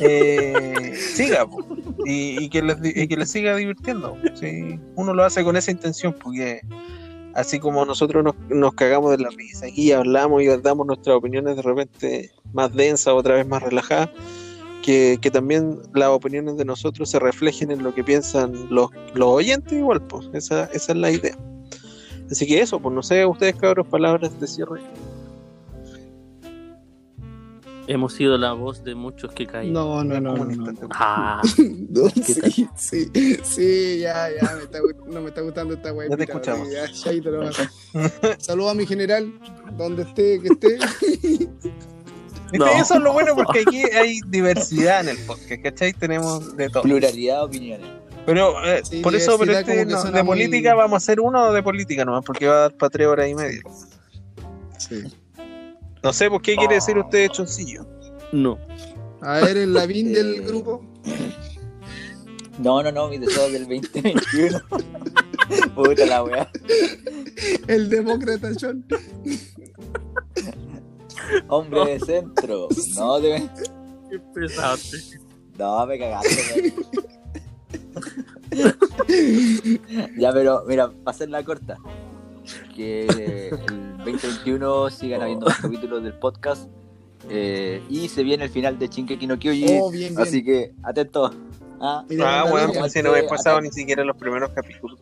[0.00, 1.64] eh, siga po,
[2.04, 4.16] y, y que les, y que les siga divirtiendo.
[4.34, 4.80] ¿sí?
[4.96, 6.60] Uno lo hace con esa intención, porque
[7.34, 11.54] así como nosotros nos, nos cagamos de la risa y hablamos y damos nuestras opiniones
[11.54, 14.10] de repente más densas, otra vez más relajadas,
[14.82, 19.28] que, que también las opiniones de nosotros se reflejen en lo que piensan los, los
[19.28, 21.38] oyentes, igual, pues esa, esa es la idea.
[22.28, 24.80] Así que eso, pues no sé, ustedes cabros, palabras de cierre.
[27.86, 29.72] Hemos sido la voz de muchos que caen.
[29.72, 30.44] No, no, no, no.
[30.44, 30.72] No.
[30.92, 32.52] Ah, No, ¿Qué tal?
[32.52, 33.10] sí, sí,
[33.42, 36.08] sí, ya, ya, me está, no me está gustando esta weá.
[36.08, 36.68] Ya te escuchamos.
[36.70, 37.56] Ya, nomás.
[38.38, 39.32] Saludos a mi general,
[39.76, 40.78] donde esté, que esté.
[42.80, 45.92] Eso es lo bueno porque aquí hay diversidad en el podcast, ¿cachai?
[45.92, 46.84] Tenemos de todo.
[46.84, 47.86] Pluralidad de opiniones.
[48.26, 51.52] Pero eh, Sí, por eso, pero este no, de muy- política vamos a hacer uno
[51.52, 53.60] de política nomás, porque va a dar para tres horas y media.
[54.78, 55.02] Sí.
[56.04, 56.78] No sé, ¿por qué quiere Oh.
[56.78, 57.86] decir usted choncillo?
[58.32, 58.58] no.
[59.22, 60.40] A ver, el Lavín del Eh.
[60.40, 60.82] grupo.
[62.58, 64.60] No, no, no, mi deseo del 2021.
[65.74, 66.50] Puta la weá.
[67.66, 68.84] El demócrata John.
[71.48, 72.68] Hombre de centro.
[72.96, 73.48] No, te...
[74.10, 74.98] Qué pesaste.
[75.58, 76.72] no me cagaste.
[78.52, 80.14] weón.
[80.18, 81.78] ya, pero mira, para hacer la corta.
[82.74, 86.68] Que el 2021 sigan habiendo más capítulos del podcast.
[87.30, 89.78] eh, y se viene el final de Shinkeki no Kyojin.
[89.80, 90.20] Oh, bien, bien.
[90.26, 91.32] Así que, atentos.
[91.80, 95.00] Ah, Mira, ah, bueno, pues si no he pasado ni siquiera los primeros capítulos.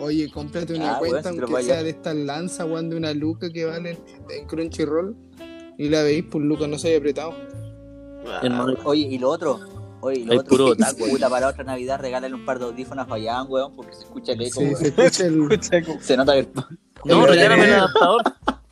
[0.00, 3.12] Oye, cómprate una Ah, cuenta, si lo aunque sea de estas lanzas, weón, de una
[3.14, 3.98] luca que valen
[4.30, 5.16] en Crunchyroll.
[5.76, 7.34] Y la veis por luca, no se haya apretado.
[8.26, 9.60] Ah, Hermano, Oye, y lo otro.
[10.00, 10.48] Oye, lo Hay otro.
[10.50, 11.08] puro otaku.
[11.08, 14.32] Puta, para otra Navidad regálale un par de audífonos a Fayán, weón, porque se escucha
[14.32, 14.76] el eco, Sí, weón.
[14.76, 15.98] se escucha el.
[16.02, 16.48] Se nota que.
[17.04, 18.22] no, regálame el adaptador.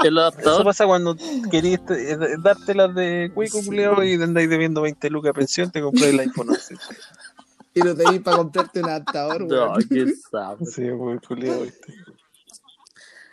[0.00, 0.64] El Eso adaptador.
[0.64, 1.16] pasa cuando
[1.50, 5.70] querís eh, darte las de cuico, culiao, y te andáis debiendo 20 lucas de pensión,
[5.70, 6.76] te compré el iPhone 11.
[7.74, 9.88] Y lo tenéis para comprarte un adaptador, No, weón.
[9.88, 10.64] qué sabe.
[10.66, 11.92] Sí, muy culiao, ¿viste?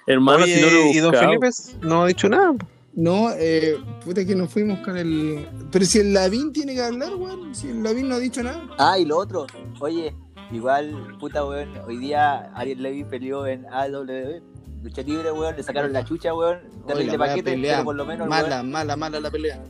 [0.08, 1.14] Hermano, Oye, si no lo he ¿y don.
[1.14, 1.50] Felipe
[1.82, 2.54] no ha dicho nada?
[2.96, 5.48] No, eh, puta que nos fuimos con el.
[5.72, 7.56] Pero si el Lavín tiene que hablar, weón.
[7.56, 8.68] Si el Lavín no ha dicho nada.
[8.78, 9.48] Ah, y lo otro,
[9.80, 10.16] oye,
[10.52, 14.42] igual, puta, weón, hoy día Ariel Levy peleó en AW,
[14.84, 18.28] lucha libre, weón, le sacaron la chucha, weón, terrible paquete, pelea pero por lo menos,
[18.28, 19.64] Mala, weón, mala, mala la pelea.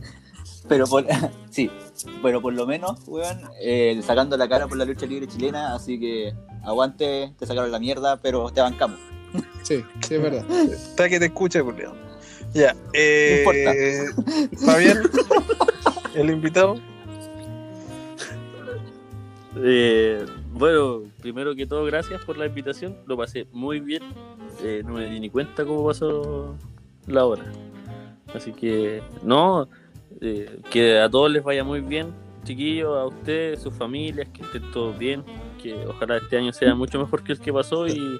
[0.67, 1.05] pero por,
[1.49, 1.71] sí,
[2.21, 5.97] pero por lo menos, weón, eh, sacando la cara por la lucha libre chilena, así
[5.97, 6.33] que
[6.65, 8.99] aguante, te sacaron la mierda, pero te bancamos.
[9.63, 10.45] Sí, sí, es verdad.
[10.51, 11.95] Está que te escucha, culiao.
[12.53, 13.43] Ya, eh,
[14.65, 14.97] Fabián,
[16.15, 16.75] el invitado.
[19.57, 22.97] Eh, bueno, primero que todo, gracias por la invitación.
[23.07, 24.03] Lo pasé muy bien.
[24.63, 26.55] Eh, no me di ni cuenta cómo pasó
[27.07, 27.43] la hora.
[28.33, 29.67] Así que, no,
[30.21, 32.07] eh, que a todos les vaya muy bien,
[32.45, 35.23] chiquillos, a ustedes, sus familias, que estén todos bien.
[35.61, 38.19] Que ojalá este año sea mucho mejor que el que pasó y,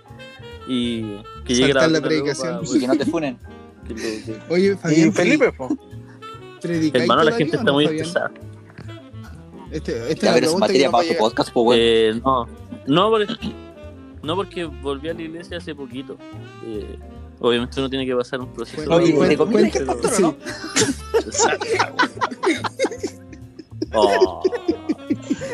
[0.67, 2.59] y que llegue Saltar la vacuna luego predicación.
[2.59, 3.37] pa- Y que no te funen.
[4.49, 5.13] Oye, Y Fabián.
[5.13, 5.69] Felipe, po.
[6.61, 8.05] ¿predicáis Hermano, la gente está no, muy Fabián?
[8.05, 8.31] pesada.
[9.71, 11.79] Este, esta Ya, es materia a para tu podcast, pues, weón.
[11.81, 12.47] Eh, no,
[12.87, 13.53] no porque,
[14.21, 16.17] no porque volví a la iglesia hace poquito.
[16.65, 16.97] Eh,
[17.39, 18.87] obviamente uno tiene que pasar un proceso.
[18.89, 20.21] Bueno, Oye, ¿te comiste el pastor o sí.
[20.21, 20.35] no?
[23.95, 24.41] Oh,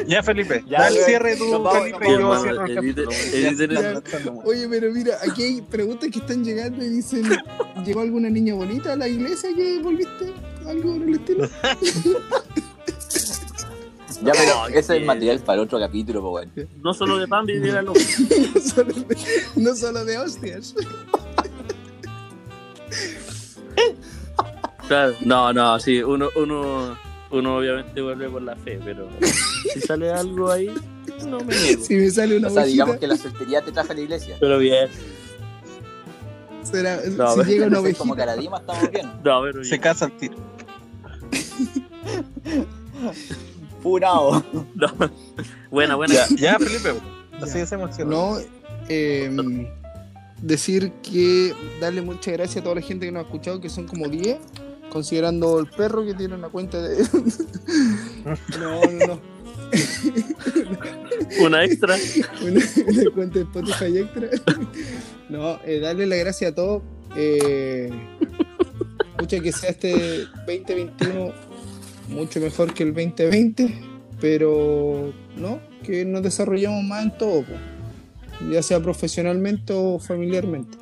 [0.09, 1.05] Ya, Felipe, Ya, da el weón.
[1.05, 3.11] cierre tú, Felipe, yo cierro el capítulo.
[3.11, 4.01] ya, ya.
[4.43, 7.23] Oye, pero mira, aquí hay preguntas que están llegando y dicen:
[7.85, 10.33] ¿Llegó alguna niña bonita a la iglesia que volviste?
[10.67, 11.49] ¿Algo por el estilo?
[14.21, 16.69] Ya, pero ese es material para otro capítulo, pues, weón.
[16.81, 17.97] no solo de pan viviera loco.
[18.53, 19.17] no, solo de,
[19.55, 20.75] no solo de hostias.
[24.89, 26.97] Claro, no, no, sí, uno, uno,
[27.31, 29.07] uno obviamente vuelve por la fe, pero
[29.73, 30.69] si sale algo ahí,
[31.25, 31.83] no me niego.
[31.83, 34.01] Si me sale una O sea, bolsita, digamos que la soltería te trajo a la
[34.01, 34.37] iglesia.
[34.39, 34.87] Pero bien,
[36.63, 37.01] será, No,
[37.33, 38.25] si pero- llega una Entonces, como ovejita.
[38.31, 39.05] Caradima estamos bien.
[39.23, 39.81] no, pero Se bien.
[39.81, 40.35] casa al tiro.
[43.81, 44.43] Funao.
[44.75, 44.87] No.
[45.71, 46.13] Buena, buena.
[46.13, 46.93] Ya, ya, Felipe,
[47.41, 47.63] así Ya.
[47.63, 47.97] hacemos.
[47.99, 48.37] No,
[48.89, 49.29] eh,
[50.41, 53.87] decir que darle muchas gracias a toda la gente que nos ha escuchado, que son
[53.87, 54.37] como 10,
[54.91, 57.03] considerando el perro que tiene una cuenta de.
[58.59, 59.19] no, no, no.
[61.41, 61.95] Una extra.
[62.41, 64.29] Una, una cuenta de Spotify extra.
[65.29, 66.83] no, eh, darle las gracias a todos.
[67.15, 67.89] Eh,
[69.19, 71.49] mucha que sea este 2021
[72.09, 73.73] mucho mejor que el 2020,
[74.19, 77.53] pero no, que nos desarrollemos más en todo, po.
[78.51, 80.77] ya sea profesionalmente o familiarmente.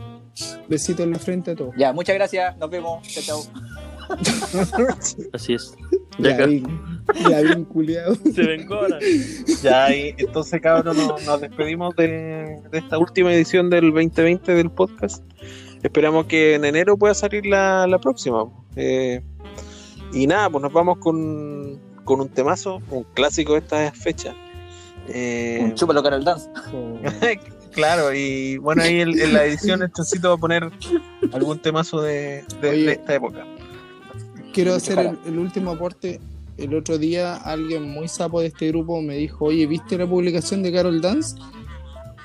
[0.70, 1.74] Besito en la frente a todos.
[1.78, 2.56] Ya, muchas gracias.
[2.58, 3.08] Nos vemos.
[3.08, 3.44] Chao, chao.
[5.34, 5.74] Así es.
[6.20, 6.38] Ya
[7.30, 8.16] ya vi, culiao.
[8.16, 9.00] Se vengó ahora.
[9.62, 14.70] Ya, y entonces, cabrón, nos, nos despedimos de, de esta última edición del 2020 del
[14.70, 15.24] podcast.
[15.84, 18.46] Esperamos que en enero pueda salir la, la próxima.
[18.76, 19.22] Eh,
[20.14, 24.34] y nada, pues nos vamos con, con un temazo, un clásico de esta fecha.
[25.10, 26.50] Eh, Un chúpalo Carol Dance.
[27.72, 30.70] claro, y bueno, ahí en, en la edición el Choncito va a poner
[31.32, 32.86] algún temazo de, de- Oye.
[32.86, 33.46] de esta época.
[34.54, 36.20] Quiero hacer el último aporte.
[36.58, 40.64] El otro día alguien muy sapo de este grupo me dijo, oye, ¿viste la publicación
[40.64, 41.36] de Carol Dance?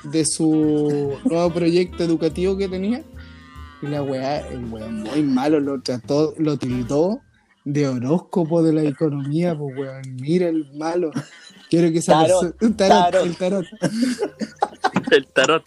[0.04, 3.02] De su nuevo proyecto educativo que tenía.
[3.82, 7.20] Y la weá, el weón muy malo lo trató, lo tildó
[7.64, 11.10] de horóscopo de la economía, pues weón, mira el malo.
[11.68, 13.24] Quiero que esa Tarot, tarot, tarot.
[13.26, 13.66] el tarot.
[15.10, 15.62] El tarot.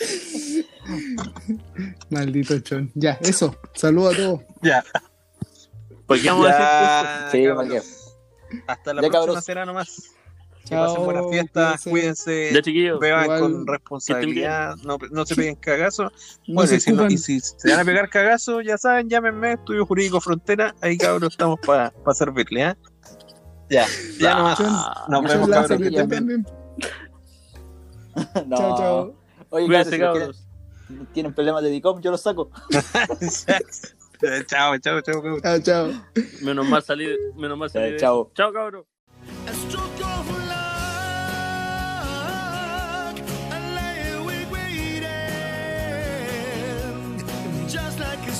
[2.09, 2.91] Maldito chon.
[2.95, 3.55] Ya, eso.
[3.73, 4.41] Saludos a todos.
[4.61, 4.83] Ya,
[6.05, 7.65] ¿Por qué vamos a ya, Sí, cabros.
[7.65, 7.81] Maquia.
[8.67, 9.45] Hasta la Ya, próxima cabros.
[9.45, 10.03] será nomás.
[10.63, 11.89] Que Chao, pasen buenas fiestas, cuídense.
[11.91, 12.99] cuídense, Ya, chiquillos.
[12.99, 16.11] beban Igual, con responsabilidad, no, no se peguen cagazos.
[16.47, 19.85] No Bueno, si, no- y si se van a pegar cagazos, ya saben, llámenme, Estudio
[19.85, 22.77] Jurídico Frontera, ahí cabros estamos para servirle, ¿ah?
[23.69, 23.85] Ya,
[24.19, 25.23] ya Ah, nomás.
[25.23, 25.69] Nos vemos, cabros.
[25.69, 26.43] que que estén estén bien.
[26.43, 26.55] bien.
[28.47, 28.57] No.
[28.57, 29.15] Chao, chao.
[29.49, 30.47] Oye, Cuídense, cabros,
[31.13, 32.49] tienen problemas de DICOM, yo los saco.
[34.47, 35.39] chao, chao, chao.
[35.41, 35.91] Chao, chao.
[36.41, 37.95] Menos mal salir, menos mal salir.
[37.95, 38.31] Eh, chao.
[38.35, 38.85] Chao, cabrón.
[47.67, 48.34] Just like a.